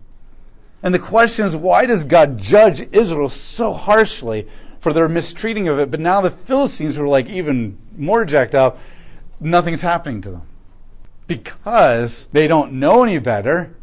And 0.82 0.92
the 0.92 0.98
question 0.98 1.46
is, 1.46 1.56
why 1.56 1.86
does 1.86 2.04
God 2.04 2.38
judge 2.38 2.80
Israel 2.92 3.28
so 3.28 3.72
harshly 3.72 4.48
for 4.80 4.92
their 4.92 5.08
mistreating 5.08 5.68
of 5.68 5.78
it? 5.78 5.90
But 5.90 6.00
now 6.00 6.20
the 6.20 6.30
Philistines 6.30 6.98
are 6.98 7.06
like 7.06 7.28
even 7.28 7.78
more 7.96 8.24
jacked 8.24 8.54
up, 8.54 8.78
nothing's 9.40 9.82
happening 9.82 10.20
to 10.22 10.30
them. 10.30 10.42
Because 11.28 12.26
they 12.32 12.48
don't 12.48 12.74
know 12.74 13.04
any 13.04 13.18
better, 13.18 13.74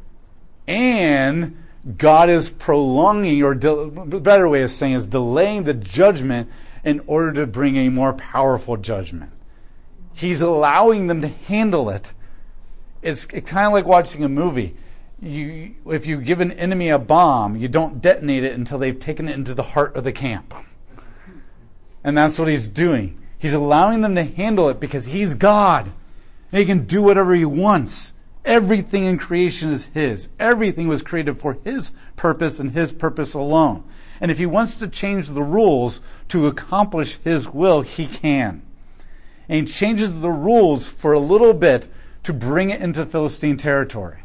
and 0.67 1.57
God 1.97 2.29
is 2.29 2.49
prolonging, 2.49 3.41
or 3.41 3.55
de- 3.55 3.88
better 3.88 4.49
way 4.49 4.62
of 4.62 4.69
saying 4.69 4.93
is 4.93 5.07
delaying 5.07 5.63
the 5.63 5.73
judgment 5.73 6.49
in 6.83 7.01
order 7.07 7.31
to 7.33 7.47
bring 7.47 7.77
a 7.77 7.89
more 7.89 8.13
powerful 8.13 8.75
judgment. 8.77 9.31
He's 10.13 10.41
allowing 10.41 11.07
them 11.07 11.21
to 11.21 11.27
handle 11.27 11.89
it. 11.89 12.13
It's 13.01 13.25
kind 13.25 13.67
of 13.67 13.73
like 13.73 13.85
watching 13.85 14.23
a 14.23 14.29
movie. 14.29 14.75
You, 15.21 15.75
if 15.88 16.08
you 16.08 16.21
give 16.21 16.39
an 16.39 16.53
enemy 16.53 16.89
a 16.89 16.97
bomb, 16.97 17.55
you 17.58 17.67
don't 17.67 18.01
detonate 18.01 18.43
it 18.43 18.53
until 18.53 18.77
they've 18.77 18.97
taken 18.97 19.27
it 19.27 19.34
into 19.34 19.53
the 19.53 19.63
heart 19.63 19.95
of 19.95 20.03
the 20.03 20.13
camp. 20.13 20.53
And 22.03 22.17
that's 22.17 22.39
what 22.39 22.47
he's 22.47 22.67
doing. 22.67 23.19
He's 23.38 23.53
allowing 23.53 24.01
them 24.01 24.15
to 24.15 24.23
handle 24.23 24.69
it 24.69 24.79
because 24.79 25.08
he's 25.08 25.34
God. 25.34 25.91
And 26.51 26.60
he 26.60 26.65
can 26.65 26.86
do 26.86 27.01
whatever 27.01 27.36
he 27.36 27.45
wants. 27.45 28.13
Everything 28.45 29.03
in 29.03 29.17
creation 29.17 29.69
is 29.69 29.88
His. 29.88 30.29
Everything 30.39 30.88
was 30.88 31.01
created 31.01 31.39
for 31.39 31.58
His 31.63 31.91
purpose 32.15 32.60
and 32.60 32.71
His 32.71 32.91
purpose 32.91 33.34
alone. 33.34 33.84
And 34.21 34.32
if 34.32 34.38
He 34.38 34.45
wants 34.45 34.77
to 34.77 34.88
change 34.88 35.29
the 35.29 35.43
rules 35.43 36.01
to 36.29 36.47
accomplish 36.47 37.19
His 37.23 37.49
will, 37.49 37.82
He 37.82 38.08
can. 38.08 38.63
And 39.47 39.67
He 39.67 39.73
changes 39.73 40.21
the 40.21 40.32
rules 40.32 40.88
for 40.88 41.13
a 41.13 41.19
little 41.19 41.53
bit 41.53 41.89
to 42.23 42.34
bring 42.34 42.69
it 42.69 42.82
into 42.82 43.05
Philistine 43.05 43.58
territory. 43.58 44.23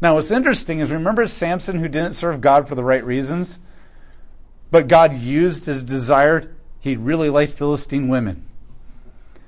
Now, 0.00 0.14
what's 0.14 0.30
interesting 0.30 0.80
is 0.80 0.90
remember 0.90 1.26
Samson 1.26 1.78
who 1.78 1.88
didn't 1.88 2.14
serve 2.14 2.40
God 2.40 2.68
for 2.68 2.74
the 2.74 2.84
right 2.84 3.04
reasons? 3.04 3.60
But 4.70 4.88
God 4.88 5.18
used 5.18 5.66
his 5.66 5.82
desire, 5.82 6.54
he 6.80 6.96
really 6.96 7.30
liked 7.30 7.52
Philistine 7.52 8.08
women. 8.08 8.46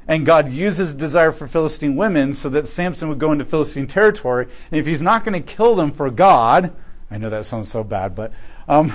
And 0.07 0.25
God 0.25 0.49
used 0.49 0.79
his 0.79 0.95
desire 0.95 1.33
for 1.33 1.47
Philistine 1.47 1.95
women 1.95 2.33
so 2.33 2.49
that 2.49 2.67
Samson 2.67 3.11
would 3.11 3.19
go 3.19 3.31
into 3.31 3.45
Philistine 3.45 3.87
territory. 3.87 4.47
And 4.71 4.81
if 4.81 4.87
he's 4.87 5.03
not 5.03 5.23
going 5.23 5.41
to 5.41 5.55
kill 5.55 5.77
them 5.77 5.93
for 5.93 6.11
God, 6.11 6.75
I 7.11 7.19
know 7.19 7.29
that 7.29 7.45
sounds 7.45 7.71
so 7.71 7.85
bad, 7.85 8.15
but 8.15 8.33
um, 8.67 8.93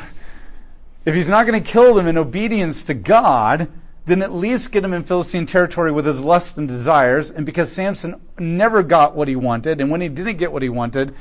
if 1.05 1.13
he's 1.13 1.29
not 1.29 1.45
going 1.45 1.61
to 1.61 1.71
kill 1.71 1.93
them 1.93 2.07
in 2.07 2.17
obedience 2.17 2.83
to 2.85 2.95
God, 2.95 3.71
then 4.05 4.21
at 4.21 4.33
least 4.33 4.71
get 4.71 4.83
him 4.83 4.93
in 4.93 5.03
Philistine 5.03 5.45
territory 5.45 5.91
with 5.91 6.05
his 6.05 6.21
lusts 6.21 6.57
and 6.57 6.67
desires. 6.67 7.29
And 7.29 7.45
because 7.45 7.71
Samson 7.71 8.19
never 8.39 8.81
got 8.81 9.15
what 9.15 9.27
he 9.27 9.35
wanted, 9.35 9.81
and 9.81 9.91
when 9.91 10.01
he 10.01 10.09
didn't 10.09 10.37
get 10.37 10.51
what 10.51 10.63
he 10.63 10.69
wanted, 10.69 11.13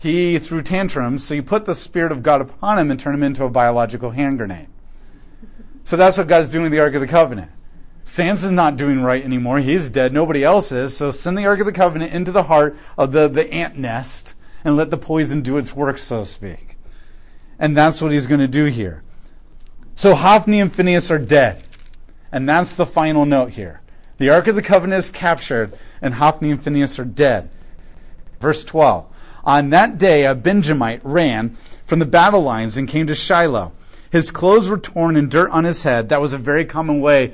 he 0.00 0.38
threw 0.38 0.62
tantrums. 0.62 1.22
So 1.22 1.34
you 1.34 1.42
put 1.42 1.66
the 1.66 1.74
Spirit 1.74 2.10
of 2.10 2.22
God 2.22 2.40
upon 2.40 2.78
him 2.78 2.90
and 2.90 2.98
turn 2.98 3.14
him 3.14 3.22
into 3.22 3.44
a 3.44 3.50
biological 3.50 4.12
hand 4.12 4.38
grenade. 4.38 4.68
So 5.84 5.98
that's 5.98 6.16
what 6.16 6.26
God's 6.26 6.48
doing 6.48 6.62
with 6.62 6.72
the 6.72 6.80
Ark 6.80 6.94
of 6.94 7.02
the 7.02 7.06
Covenant. 7.06 7.52
Samson's 8.02 8.52
not 8.52 8.78
doing 8.78 9.02
right 9.02 9.22
anymore. 9.22 9.58
He's 9.58 9.90
dead. 9.90 10.14
Nobody 10.14 10.42
else 10.42 10.72
is. 10.72 10.96
So 10.96 11.10
send 11.10 11.36
the 11.36 11.44
Ark 11.44 11.60
of 11.60 11.66
the 11.66 11.72
Covenant 11.72 12.14
into 12.14 12.32
the 12.32 12.44
heart 12.44 12.78
of 12.96 13.12
the, 13.12 13.28
the 13.28 13.52
ant 13.52 13.76
nest 13.76 14.34
and 14.64 14.74
let 14.74 14.88
the 14.88 14.96
poison 14.96 15.42
do 15.42 15.58
its 15.58 15.76
work, 15.76 15.98
so 15.98 16.20
to 16.20 16.24
speak. 16.24 16.78
And 17.58 17.76
that's 17.76 18.00
what 18.00 18.10
he's 18.10 18.26
going 18.26 18.40
to 18.40 18.48
do 18.48 18.64
here. 18.64 19.02
So 19.94 20.14
Hophni 20.14 20.60
and 20.60 20.72
Phinehas 20.72 21.10
are 21.10 21.18
dead. 21.18 21.62
And 22.32 22.48
that's 22.48 22.74
the 22.74 22.86
final 22.86 23.26
note 23.26 23.50
here. 23.50 23.82
The 24.16 24.30
Ark 24.30 24.46
of 24.46 24.54
the 24.54 24.62
Covenant 24.62 25.00
is 25.00 25.10
captured, 25.10 25.78
and 26.00 26.14
Hophni 26.14 26.50
and 26.50 26.62
Phinehas 26.62 26.98
are 26.98 27.04
dead. 27.04 27.50
Verse 28.40 28.64
12. 28.64 29.06
On 29.44 29.70
that 29.70 29.98
day, 29.98 30.24
a 30.24 30.34
Benjamite 30.34 31.00
ran 31.04 31.50
from 31.84 31.98
the 31.98 32.06
battle 32.06 32.42
lines 32.42 32.76
and 32.76 32.88
came 32.88 33.06
to 33.06 33.14
Shiloh. 33.14 33.72
His 34.10 34.30
clothes 34.30 34.68
were 34.68 34.78
torn 34.78 35.16
and 35.16 35.30
dirt 35.30 35.50
on 35.50 35.64
his 35.64 35.82
head. 35.82 36.08
That 36.08 36.20
was 36.20 36.32
a 36.32 36.38
very 36.38 36.64
common 36.64 37.00
way 37.00 37.32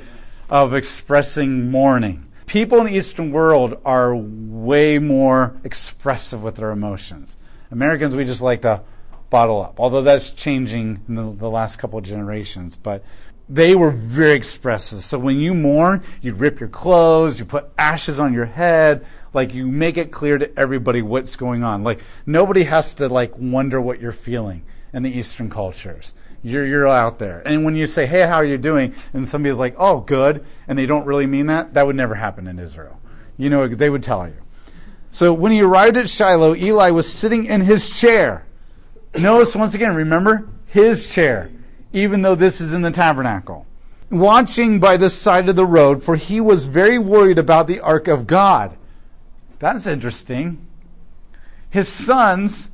of 0.49 0.75
expressing 0.75 1.71
mourning. 1.71 2.27
People 2.47 2.79
in 2.79 2.87
the 2.87 2.97
Eastern 2.97 3.33
world 3.33 3.79
are 3.85 4.15
way 4.15 4.99
more 4.99 5.57
expressive 5.65 6.43
with 6.43 6.57
their 6.57 6.71
emotions. 6.71 7.37
Americans, 7.71 8.15
we 8.15 8.25
just 8.25 8.43
like 8.43 8.63
to 8.63 8.83
bottle 9.31 9.61
up, 9.61 9.81
although 9.81 10.03
that's 10.03 10.31
changing 10.31 11.01
in 11.09 11.17
the, 11.17 11.25
the 11.25 11.51
last 11.51 11.77
couple 11.77 11.99
of 11.99 12.05
generations. 12.05 12.77
But 12.77 13.03
they 13.49 13.75
were 13.75 13.91
very 13.91 14.33
expressive. 14.33 15.03
So 15.03 15.19
when 15.19 15.39
you 15.39 15.55
mourn, 15.55 16.03
you 16.21 16.35
rip 16.35 16.59
your 16.59 16.69
clothes, 16.69 17.39
you 17.39 17.45
put 17.45 17.71
ashes 17.79 18.19
on 18.19 18.33
your 18.33 18.47
head, 18.47 19.07
like 19.33 19.55
you 19.55 19.67
make 19.67 19.97
it 19.97 20.11
clear 20.11 20.39
to 20.39 20.59
everybody 20.59 21.03
what's 21.03 21.37
going 21.37 21.63
on. 21.63 21.85
Like 21.85 22.01
nobody 22.25 22.65
has 22.65 22.95
to 22.95 23.09
like 23.09 23.37
wonder 23.39 23.81
what 23.81 24.01
you're 24.01 24.13
feeling 24.13 24.65
in 24.93 25.03
the 25.03 25.17
Eastern 25.17 25.51
cultures. 25.51 26.15
You're, 26.43 26.67
you're 26.67 26.89
out 26.89 27.19
there. 27.19 27.43
And 27.47 27.65
when 27.65 27.77
you 27.77 27.87
say, 27.87 28.07
hey, 28.07 28.27
how 28.27 28.37
are 28.37 28.45
you 28.45 28.59
doing? 28.59 28.95
And 29.13 29.29
somebody's 29.29 29.59
like, 29.59 29.75
oh, 29.79 30.01
good, 30.01 30.45
and 30.69 30.79
they 30.79 30.87
don't 30.87 31.05
really 31.05 31.27
mean 31.27 31.47
that, 31.47 31.75
that 31.75 31.87
would 31.87 31.97
never 31.97 32.15
happen 32.15 32.47
in 32.47 32.59
Israel. 32.59 33.01
You 33.37 33.51
know, 33.51 33.67
they 33.67 33.91
would 33.91 34.03
tell 34.03 34.27
you. 34.27 34.37
So 35.11 35.33
when 35.33 35.53
he 35.53 35.63
arrived 35.63 35.97
at 35.97 36.09
Shiloh, 36.09 36.55
Eli 36.55 36.91
was 36.91 37.13
sitting 37.13 37.47
in 37.47 37.63
his 37.63 37.91
chair. 37.91 38.47
Notice 39.17 39.57
once 39.57 39.75
again, 39.75 39.95
remember? 39.95 40.49
His 40.67 41.07
chair, 41.07 41.51
even 41.97 42.21
though 42.21 42.35
this 42.35 42.61
is 42.61 42.75
in 42.75 42.83
the 42.83 42.91
tabernacle. 42.91 43.67
Watching 44.11 44.79
by 44.79 44.99
the 44.99 45.09
side 45.09 45.49
of 45.49 45.57
the 45.57 45.65
road, 45.65 46.03
for 46.03 46.15
he 46.15 46.43
was 46.43 46.67
very 46.67 46.99
worried 46.99 47.39
about 47.39 47.67
the 47.67 47.81
ark 47.81 48.07
of 48.07 48.27
God. 48.27 48.77
That's 49.61 49.87
interesting. 49.87 50.67
His 51.71 51.89
sons 51.89 52.71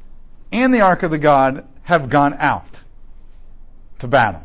and 0.50 0.74
the 0.74 0.80
ark 0.80 1.04
of 1.04 1.12
the 1.12 1.18
God 1.18 1.64
have 1.84 2.10
gone 2.10 2.34
out 2.40 2.82
to 4.00 4.08
battle. 4.08 4.44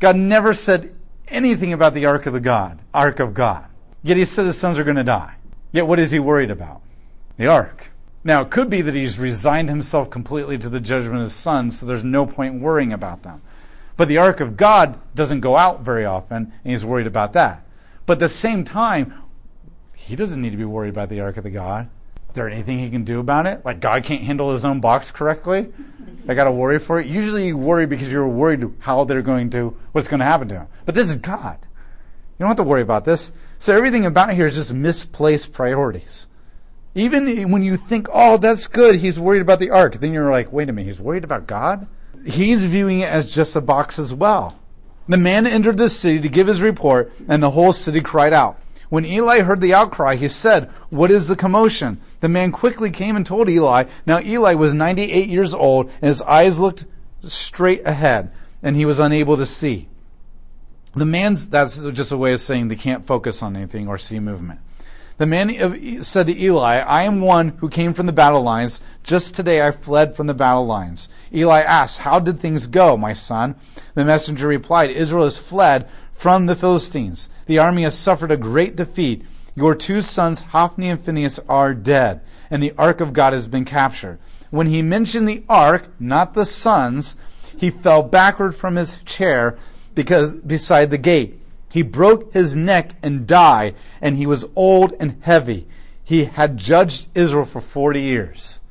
God 0.00 0.16
never 0.16 0.52
said 0.52 0.92
anything 1.28 1.72
about 1.72 1.94
the 1.94 2.06
ark 2.06 2.26
of 2.26 2.32
the 2.32 2.40
God, 2.40 2.80
ark 2.92 3.20
of 3.20 3.34
God. 3.34 3.66
Yet 4.02 4.16
he 4.16 4.24
said 4.24 4.46
his 4.46 4.58
sons 4.58 4.80
are 4.80 4.84
going 4.84 4.96
to 4.96 5.04
die. 5.04 5.36
Yet 5.70 5.86
what 5.86 6.00
is 6.00 6.10
he 6.10 6.18
worried 6.18 6.50
about? 6.50 6.82
The 7.36 7.46
ark. 7.46 7.92
Now, 8.24 8.42
it 8.42 8.50
could 8.50 8.68
be 8.68 8.82
that 8.82 8.96
he's 8.96 9.20
resigned 9.20 9.68
himself 9.68 10.10
completely 10.10 10.58
to 10.58 10.68
the 10.68 10.80
judgment 10.80 11.18
of 11.18 11.22
his 11.22 11.34
sons, 11.34 11.78
so 11.78 11.86
there's 11.86 12.02
no 12.02 12.26
point 12.26 12.60
worrying 12.60 12.92
about 12.92 13.22
them. 13.22 13.42
But 13.96 14.08
the 14.08 14.18
ark 14.18 14.40
of 14.40 14.56
God 14.56 15.00
doesn't 15.14 15.40
go 15.40 15.56
out 15.56 15.80
very 15.80 16.04
often, 16.04 16.52
and 16.64 16.70
he's 16.70 16.84
worried 16.84 17.06
about 17.06 17.32
that. 17.32 17.66
But 18.04 18.14
at 18.14 18.20
the 18.20 18.28
same 18.28 18.64
time, 18.64 19.14
he 19.94 20.16
doesn't 20.16 20.40
need 20.40 20.50
to 20.50 20.56
be 20.56 20.64
worried 20.64 20.90
about 20.90 21.08
the 21.08 21.20
ark 21.20 21.36
of 21.36 21.44
the 21.44 21.50
God. 21.50 21.88
Is 22.28 22.34
there 22.34 22.48
anything 22.48 22.78
he 22.78 22.90
can 22.90 23.04
do 23.04 23.18
about 23.18 23.46
it? 23.46 23.64
Like 23.64 23.80
God 23.80 24.04
can't 24.04 24.22
handle 24.22 24.52
his 24.52 24.64
own 24.64 24.80
box 24.80 25.10
correctly? 25.10 25.72
I 26.28 26.34
got 26.34 26.44
to 26.44 26.52
worry 26.52 26.78
for 26.78 27.00
it. 27.00 27.06
Usually 27.06 27.46
you 27.46 27.56
worry 27.56 27.86
because 27.86 28.10
you're 28.10 28.28
worried 28.28 28.70
how 28.80 29.04
they're 29.04 29.22
going 29.22 29.50
to, 29.50 29.76
what's 29.92 30.08
going 30.08 30.20
to 30.20 30.26
happen 30.26 30.48
to 30.48 30.54
him. 30.60 30.68
But 30.84 30.94
this 30.94 31.08
is 31.08 31.16
God. 31.16 31.58
You 31.62 32.44
don't 32.44 32.48
have 32.48 32.56
to 32.58 32.62
worry 32.62 32.82
about 32.82 33.04
this. 33.06 33.32
So 33.58 33.74
everything 33.74 34.04
about 34.04 34.34
here 34.34 34.44
is 34.44 34.56
just 34.56 34.74
misplaced 34.74 35.52
priorities. 35.52 36.26
Even 36.94 37.50
when 37.50 37.62
you 37.62 37.76
think, 37.76 38.08
oh, 38.12 38.36
that's 38.36 38.66
good, 38.66 38.96
he's 38.96 39.18
worried 39.18 39.42
about 39.42 39.58
the 39.58 39.70
ark, 39.70 39.96
then 39.96 40.12
you're 40.12 40.30
like, 40.30 40.52
wait 40.52 40.68
a 40.68 40.72
minute, 40.72 40.88
he's 40.88 41.00
worried 41.00 41.24
about 41.24 41.46
God? 41.46 41.86
He's 42.26 42.64
viewing 42.64 43.00
it 43.00 43.08
as 43.08 43.34
just 43.34 43.54
a 43.54 43.60
box 43.60 43.98
as 43.98 44.12
well. 44.12 44.58
The 45.08 45.16
man 45.16 45.46
entered 45.46 45.78
the 45.78 45.88
city 45.88 46.20
to 46.20 46.28
give 46.28 46.48
his 46.48 46.60
report, 46.60 47.12
and 47.28 47.42
the 47.42 47.50
whole 47.50 47.72
city 47.72 48.00
cried 48.00 48.32
out. 48.32 48.58
When 48.88 49.04
Eli 49.04 49.40
heard 49.40 49.60
the 49.60 49.74
outcry, 49.74 50.16
he 50.16 50.28
said, 50.28 50.68
What 50.90 51.10
is 51.10 51.28
the 51.28 51.36
commotion? 51.36 52.00
The 52.20 52.28
man 52.28 52.52
quickly 52.52 52.90
came 52.90 53.16
and 53.16 53.24
told 53.24 53.48
Eli. 53.48 53.84
Now 54.06 54.20
Eli 54.20 54.54
was 54.54 54.74
98 54.74 55.28
years 55.28 55.54
old, 55.54 55.86
and 56.00 56.08
his 56.08 56.22
eyes 56.22 56.58
looked 56.58 56.84
straight 57.22 57.86
ahead, 57.86 58.32
and 58.62 58.76
he 58.76 58.84
was 58.84 58.98
unable 58.98 59.36
to 59.36 59.46
see. 59.46 59.88
The 60.94 61.06
man's, 61.06 61.48
that's 61.48 61.84
just 61.84 62.12
a 62.12 62.16
way 62.16 62.32
of 62.32 62.40
saying 62.40 62.68
they 62.68 62.76
can't 62.76 63.06
focus 63.06 63.42
on 63.42 63.56
anything 63.56 63.86
or 63.86 63.98
see 63.98 64.18
movement. 64.18 64.60
The 65.18 65.26
man 65.26 66.02
said 66.02 66.26
to 66.26 66.38
Eli, 66.38 66.78
I 66.80 67.04
am 67.04 67.22
one 67.22 67.48
who 67.58 67.70
came 67.70 67.94
from 67.94 68.04
the 68.04 68.12
battle 68.12 68.42
lines. 68.42 68.82
Just 69.02 69.34
today 69.34 69.66
I 69.66 69.70
fled 69.70 70.14
from 70.14 70.26
the 70.26 70.34
battle 70.34 70.66
lines. 70.66 71.08
Eli 71.32 71.62
asked, 71.62 72.00
How 72.00 72.18
did 72.18 72.38
things 72.38 72.66
go, 72.66 72.98
my 72.98 73.14
son? 73.14 73.54
The 73.94 74.04
messenger 74.04 74.46
replied, 74.46 74.90
Israel 74.90 75.24
has 75.24 75.38
fled 75.38 75.88
from 76.12 76.44
the 76.44 76.56
Philistines. 76.56 77.30
The 77.46 77.58
army 77.58 77.84
has 77.84 77.96
suffered 77.96 78.30
a 78.30 78.36
great 78.36 78.76
defeat. 78.76 79.24
Your 79.54 79.74
two 79.74 80.02
sons, 80.02 80.42
Hophni 80.42 80.90
and 80.90 81.00
Phinehas, 81.00 81.40
are 81.48 81.72
dead, 81.72 82.20
and 82.50 82.62
the 82.62 82.74
ark 82.76 83.00
of 83.00 83.14
God 83.14 83.32
has 83.32 83.48
been 83.48 83.64
captured. 83.64 84.18
When 84.50 84.66
he 84.66 84.82
mentioned 84.82 85.26
the 85.26 85.44
ark, 85.48 85.88
not 85.98 86.34
the 86.34 86.44
sons, 86.44 87.16
he 87.56 87.70
fell 87.70 88.02
backward 88.02 88.54
from 88.54 88.76
his 88.76 89.02
chair 89.04 89.56
because 89.94 90.36
beside 90.36 90.90
the 90.90 90.98
gate. 90.98 91.40
He 91.76 91.82
broke 91.82 92.32
his 92.32 92.56
neck 92.56 92.92
and 93.02 93.26
died, 93.26 93.74
and 94.00 94.16
he 94.16 94.26
was 94.26 94.48
old 94.56 94.94
and 94.98 95.18
heavy. 95.20 95.68
He 96.02 96.24
had 96.24 96.56
judged 96.56 97.08
Israel 97.14 97.44
for 97.44 97.60
40 97.60 98.00
years. 98.00 98.62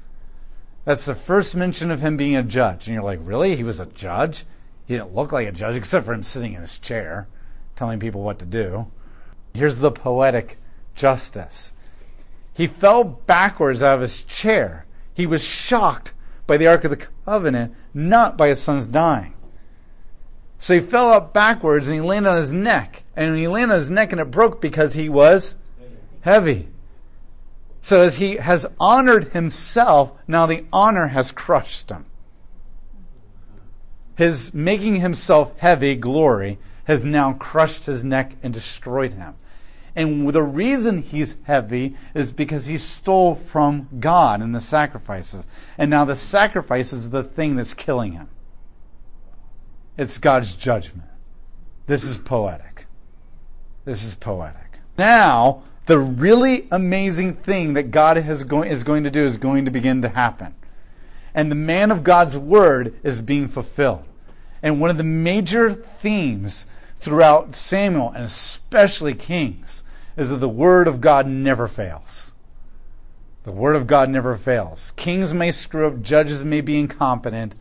That's 0.85 1.05
the 1.05 1.13
first 1.13 1.55
mention 1.55 1.91
of 1.91 2.01
him 2.01 2.17
being 2.17 2.35
a 2.35 2.41
judge. 2.41 2.87
And 2.87 2.95
you're 2.95 3.03
like, 3.03 3.19
really? 3.21 3.55
He 3.55 3.63
was 3.63 3.79
a 3.79 3.85
judge? 3.85 4.45
He 4.87 4.95
didn't 4.95 5.13
look 5.13 5.31
like 5.31 5.47
a 5.47 5.51
judge, 5.51 5.75
except 5.75 6.07
for 6.07 6.15
him 6.15 6.23
sitting 6.23 6.53
in 6.53 6.61
his 6.61 6.79
chair, 6.79 7.27
telling 7.75 7.99
people 7.99 8.23
what 8.23 8.39
to 8.39 8.45
do. 8.45 8.87
Here's 9.53 9.77
the 9.77 9.91
poetic 9.91 10.57
justice. 10.95 11.75
He 12.55 12.65
fell 12.65 13.03
backwards 13.03 13.83
out 13.83 13.97
of 13.97 14.01
his 14.01 14.23
chair. 14.23 14.87
He 15.13 15.27
was 15.27 15.45
shocked 15.45 16.15
by 16.47 16.57
the 16.57 16.65
Ark 16.65 16.83
of 16.83 16.89
the 16.89 17.07
Covenant, 17.23 17.75
not 17.93 18.35
by 18.35 18.47
his 18.47 18.63
son's 18.63 18.87
dying. 18.87 19.34
So 20.65 20.73
he 20.73 20.79
fell 20.79 21.11
up 21.11 21.31
backwards 21.31 21.87
and 21.87 21.93
he 21.93 22.01
landed 22.01 22.27
on 22.27 22.37
his 22.37 22.51
neck. 22.51 23.03
And 23.15 23.37
he 23.37 23.47
landed 23.47 23.73
on 23.75 23.79
his 23.81 23.91
neck 23.91 24.11
and 24.11 24.19
it 24.19 24.31
broke 24.31 24.59
because 24.59 24.95
he 24.95 25.09
was 25.09 25.55
heavy. 26.21 26.69
So 27.81 28.01
as 28.01 28.15
he 28.15 28.37
has 28.37 28.65
honored 28.79 29.25
himself, 29.25 30.13
now 30.27 30.47
the 30.47 30.65
honor 30.73 31.09
has 31.09 31.31
crushed 31.31 31.91
him. 31.91 32.07
His 34.17 34.55
making 34.55 35.01
himself 35.01 35.55
heavy 35.59 35.93
glory 35.93 36.57
has 36.85 37.05
now 37.05 37.33
crushed 37.33 37.85
his 37.85 38.03
neck 38.03 38.35
and 38.41 38.51
destroyed 38.51 39.13
him. 39.13 39.35
And 39.95 40.27
the 40.31 40.41
reason 40.41 41.03
he's 41.03 41.37
heavy 41.43 41.95
is 42.15 42.31
because 42.31 42.65
he 42.65 42.79
stole 42.79 43.35
from 43.35 43.87
God 43.99 44.41
in 44.41 44.51
the 44.51 44.59
sacrifices. 44.59 45.47
And 45.77 45.91
now 45.91 46.05
the 46.05 46.15
sacrifice 46.15 46.91
is 46.91 47.11
the 47.11 47.23
thing 47.23 47.55
that's 47.55 47.75
killing 47.75 48.13
him. 48.13 48.29
It's 49.97 50.17
God's 50.17 50.53
judgment. 50.55 51.07
This 51.87 52.03
is 52.03 52.17
poetic. 52.17 52.87
This 53.85 54.03
is 54.03 54.15
poetic. 54.15 54.79
Now, 54.97 55.63
the 55.85 55.99
really 55.99 56.67
amazing 56.71 57.35
thing 57.35 57.73
that 57.73 57.91
God 57.91 58.17
is 58.17 58.43
going, 58.43 58.69
is 58.69 58.83
going 58.83 59.03
to 59.03 59.11
do 59.11 59.25
is 59.25 59.37
going 59.37 59.65
to 59.65 59.71
begin 59.71 60.01
to 60.01 60.09
happen. 60.09 60.55
And 61.33 61.51
the 61.51 61.55
man 61.55 61.91
of 61.91 62.03
God's 62.03 62.37
word 62.37 62.95
is 63.03 63.21
being 63.21 63.47
fulfilled. 63.47 64.05
And 64.63 64.81
one 64.81 64.89
of 64.89 64.97
the 64.97 65.03
major 65.03 65.73
themes 65.73 66.65
throughout 66.95 67.53
Samuel, 67.53 68.11
and 68.11 68.23
especially 68.23 69.13
Kings, 69.13 69.83
is 70.17 70.29
that 70.29 70.37
the 70.37 70.49
word 70.49 70.87
of 70.87 71.01
God 71.01 71.27
never 71.27 71.67
fails. 71.67 72.33
The 73.43 73.51
word 73.51 73.75
of 73.75 73.85
God 73.85 74.09
never 74.09 74.35
fails. 74.37 74.91
Kings 74.95 75.33
may 75.33 75.51
screw 75.51 75.85
up, 75.85 76.01
judges 76.01 76.43
may 76.43 76.61
be 76.61 76.79
incompetent, 76.79 77.53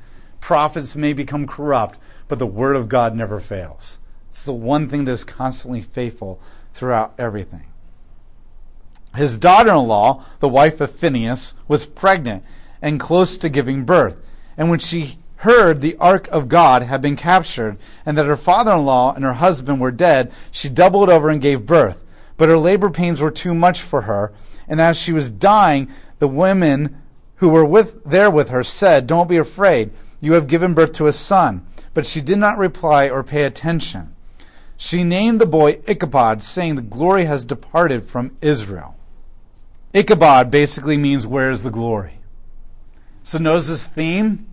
prophets 0.45 0.95
may 0.95 1.15
become 1.15 1.47
corrupt, 1.47 1.99
but 2.29 2.39
the 2.39 2.47
Word 2.47 2.77
of 2.77 2.87
God 2.87 3.17
never 3.17 3.41
fails. 3.41 3.99
It's 4.29 4.45
the 4.45 4.53
one 4.53 4.91
thing 4.91 5.07
that 5.07 5.13
is 5.13 5.25
constantly 5.25 5.81
faithful 5.81 6.39
throughout 6.75 7.15
everything. 7.17 7.65
His 9.17 9.39
daughter 9.39 9.71
in 9.71 9.89
law, 9.89 10.23
the 10.41 10.49
wife 10.49 10.83
of 10.83 10.95
Phinehas, 10.95 11.55
was 11.67 11.87
pregnant 11.87 12.45
and 12.83 13.01
close 13.01 13.39
to 13.39 13.49
giving 13.49 13.87
birth. 13.87 14.23
And 14.59 14.69
when 14.69 14.81
she 14.81 15.19
heard 15.37 15.81
the 15.81 15.97
ark 15.97 16.29
of 16.29 16.51
God 16.51 16.83
had 16.83 17.01
been 17.01 17.17
captured 17.17 17.79
and 18.05 18.19
that 18.19 18.27
her 18.27 18.37
father 18.37 18.73
in 18.73 18.85
law 18.85 19.15
and 19.15 19.25
her 19.25 19.33
husband 19.33 19.81
were 19.81 19.91
dead, 19.91 20.31
she 20.51 20.69
doubled 20.69 21.09
over 21.09 21.31
and 21.31 21.41
gave 21.41 21.65
birth. 21.65 22.05
But 22.37 22.51
her 22.51 22.59
labor 22.59 22.91
pains 22.91 23.23
were 23.23 23.31
too 23.31 23.55
much 23.55 23.81
for 23.81 24.03
her. 24.03 24.31
And 24.69 24.79
as 24.79 25.01
she 25.01 25.15
was 25.15 25.31
dying, 25.31 25.89
the 26.19 26.29
women 26.29 27.01
who 27.37 27.49
were 27.49 27.65
with, 27.65 28.05
there 28.05 28.31
with 28.31 28.51
her 28.51 28.63
said, 28.63 29.07
Don't 29.07 29.29
be 29.29 29.39
afraid. 29.39 29.91
You 30.25 30.33
have 30.33 30.47
given 30.47 30.75
birth 30.75 30.93
to 30.95 31.07
a 31.07 31.13
son 31.13 31.67
but 31.95 32.07
she 32.07 32.21
did 32.21 32.39
not 32.39 32.59
reply 32.59 33.09
or 33.09 33.23
pay 33.23 33.45
attention. 33.45 34.15
She 34.77 35.05
named 35.05 35.41
the 35.41 35.47
boy 35.47 35.79
Ichabod, 35.87 36.43
saying, 36.43 36.75
The 36.75 36.83
glory 36.83 37.25
has 37.25 37.45
departed 37.45 38.05
from 38.05 38.37
Israel. 38.43 38.97
Ichabod 39.95 40.51
basically 40.51 40.97
means, 40.97 41.27
Where's 41.27 41.63
the 41.63 41.71
glory? 41.71 42.19
So, 43.23 43.39
notice 43.39 43.69
this 43.69 43.87
theme 43.87 44.47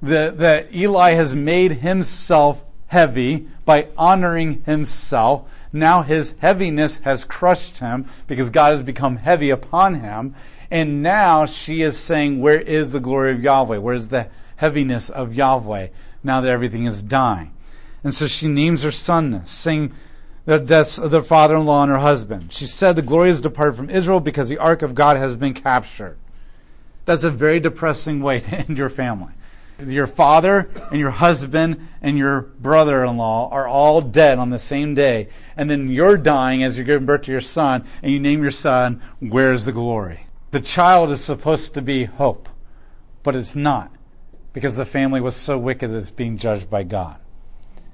that, 0.00 0.38
that 0.38 0.72
Eli 0.74 1.10
has 1.10 1.34
made 1.34 1.72
himself 1.72 2.64
heavy 2.86 3.48
by 3.64 3.88
honoring 3.98 4.62
himself. 4.62 5.50
Now 5.72 6.02
his 6.02 6.34
heaviness 6.38 6.98
has 6.98 7.24
crushed 7.24 7.80
him 7.80 8.08
because 8.26 8.50
God 8.50 8.70
has 8.70 8.82
become 8.82 9.16
heavy 9.16 9.50
upon 9.50 9.96
him. 9.96 10.34
And 10.70 11.02
now 11.02 11.46
she 11.46 11.82
is 11.82 11.98
saying, 11.98 12.40
Where 12.40 12.60
is 12.60 12.92
the 12.92 13.00
glory 13.00 13.32
of 13.32 13.42
Yahweh? 13.42 13.78
Where 13.78 13.94
is 13.94 14.08
the 14.08 14.28
heaviness 14.60 15.10
of 15.10 15.34
Yahweh? 15.34 15.88
now 16.22 16.40
that 16.40 16.50
everything 16.50 16.86
is 16.86 17.02
dying. 17.02 17.52
And 18.02 18.14
so 18.14 18.26
she 18.26 18.48
names 18.48 18.82
her 18.82 18.90
son 18.90 19.30
this, 19.30 19.50
saying 19.50 19.92
the 20.46 20.58
deaths 20.58 20.98
of 20.98 21.10
their 21.10 21.22
father 21.22 21.56
in 21.56 21.66
law 21.66 21.82
and 21.82 21.92
her 21.92 21.98
husband. 21.98 22.52
She 22.52 22.66
said, 22.66 22.96
The 22.96 23.02
glory 23.02 23.28
has 23.28 23.40
departed 23.40 23.76
from 23.76 23.90
Israel 23.90 24.20
because 24.20 24.48
the 24.48 24.58
ark 24.58 24.82
of 24.82 24.94
God 24.94 25.16
has 25.16 25.36
been 25.36 25.54
captured. 25.54 26.16
That's 27.04 27.24
a 27.24 27.30
very 27.30 27.60
depressing 27.60 28.20
way 28.20 28.40
to 28.40 28.54
end 28.68 28.78
your 28.78 28.88
family. 28.88 29.32
Your 29.82 30.06
father 30.06 30.68
and 30.90 31.00
your 31.00 31.10
husband 31.10 31.88
and 32.02 32.18
your 32.18 32.42
brother 32.42 33.02
in 33.02 33.16
law 33.16 33.48
are 33.50 33.66
all 33.66 34.02
dead 34.02 34.38
on 34.38 34.50
the 34.50 34.58
same 34.58 34.94
day. 34.94 35.28
And 35.56 35.70
then 35.70 35.88
you're 35.88 36.18
dying 36.18 36.62
as 36.62 36.76
you're 36.76 36.84
giving 36.84 37.06
birth 37.06 37.22
to 37.22 37.32
your 37.32 37.40
son, 37.40 37.86
and 38.02 38.12
you 38.12 38.20
name 38.20 38.42
your 38.42 38.50
son, 38.50 39.00
Where's 39.20 39.64
the 39.64 39.72
glory? 39.72 40.26
The 40.50 40.60
child 40.60 41.10
is 41.10 41.24
supposed 41.24 41.72
to 41.74 41.82
be 41.82 42.04
hope, 42.04 42.48
but 43.22 43.36
it's 43.36 43.56
not 43.56 43.90
because 44.52 44.76
the 44.76 44.84
family 44.84 45.20
was 45.20 45.36
so 45.36 45.58
wicked 45.58 45.90
that 45.90 45.96
it's 45.96 46.10
being 46.10 46.36
judged 46.36 46.68
by 46.68 46.82
God. 46.82 47.16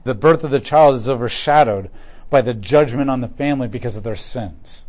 The 0.04 0.14
birth 0.14 0.44
of 0.44 0.50
the 0.50 0.60
child 0.60 0.94
is 0.94 1.08
overshadowed 1.08 1.90
by 2.30 2.40
the 2.40 2.54
judgment 2.54 3.10
on 3.10 3.20
the 3.20 3.28
family 3.28 3.68
because 3.68 3.96
of 3.96 4.04
their 4.04 4.16
sins. 4.16 4.86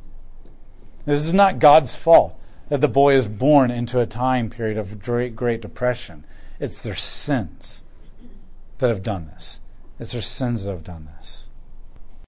This 1.06 1.25
is 1.25 1.34
not 1.34 1.60
God's 1.60 1.95
fault 1.95 2.38
that 2.69 2.82
the 2.82 2.88
boy 2.88 3.15
is 3.15 3.27
born 3.27 3.71
into 3.71 3.99
a 3.99 4.06
time 4.06 4.49
period 4.49 4.77
of 4.77 5.01
great, 5.01 5.36
great 5.36 5.62
depression. 5.62 6.25
It's 6.60 6.82
their 6.82 6.95
sins 6.95 7.84
that 8.80 8.89
have 8.89 9.03
done 9.03 9.27
this. 9.27 9.62
It's 9.99 10.12
their 10.12 10.21
sins 10.21 10.65
that 10.65 10.71
have 10.71 10.84
done 10.84 11.10
this. 11.17 11.46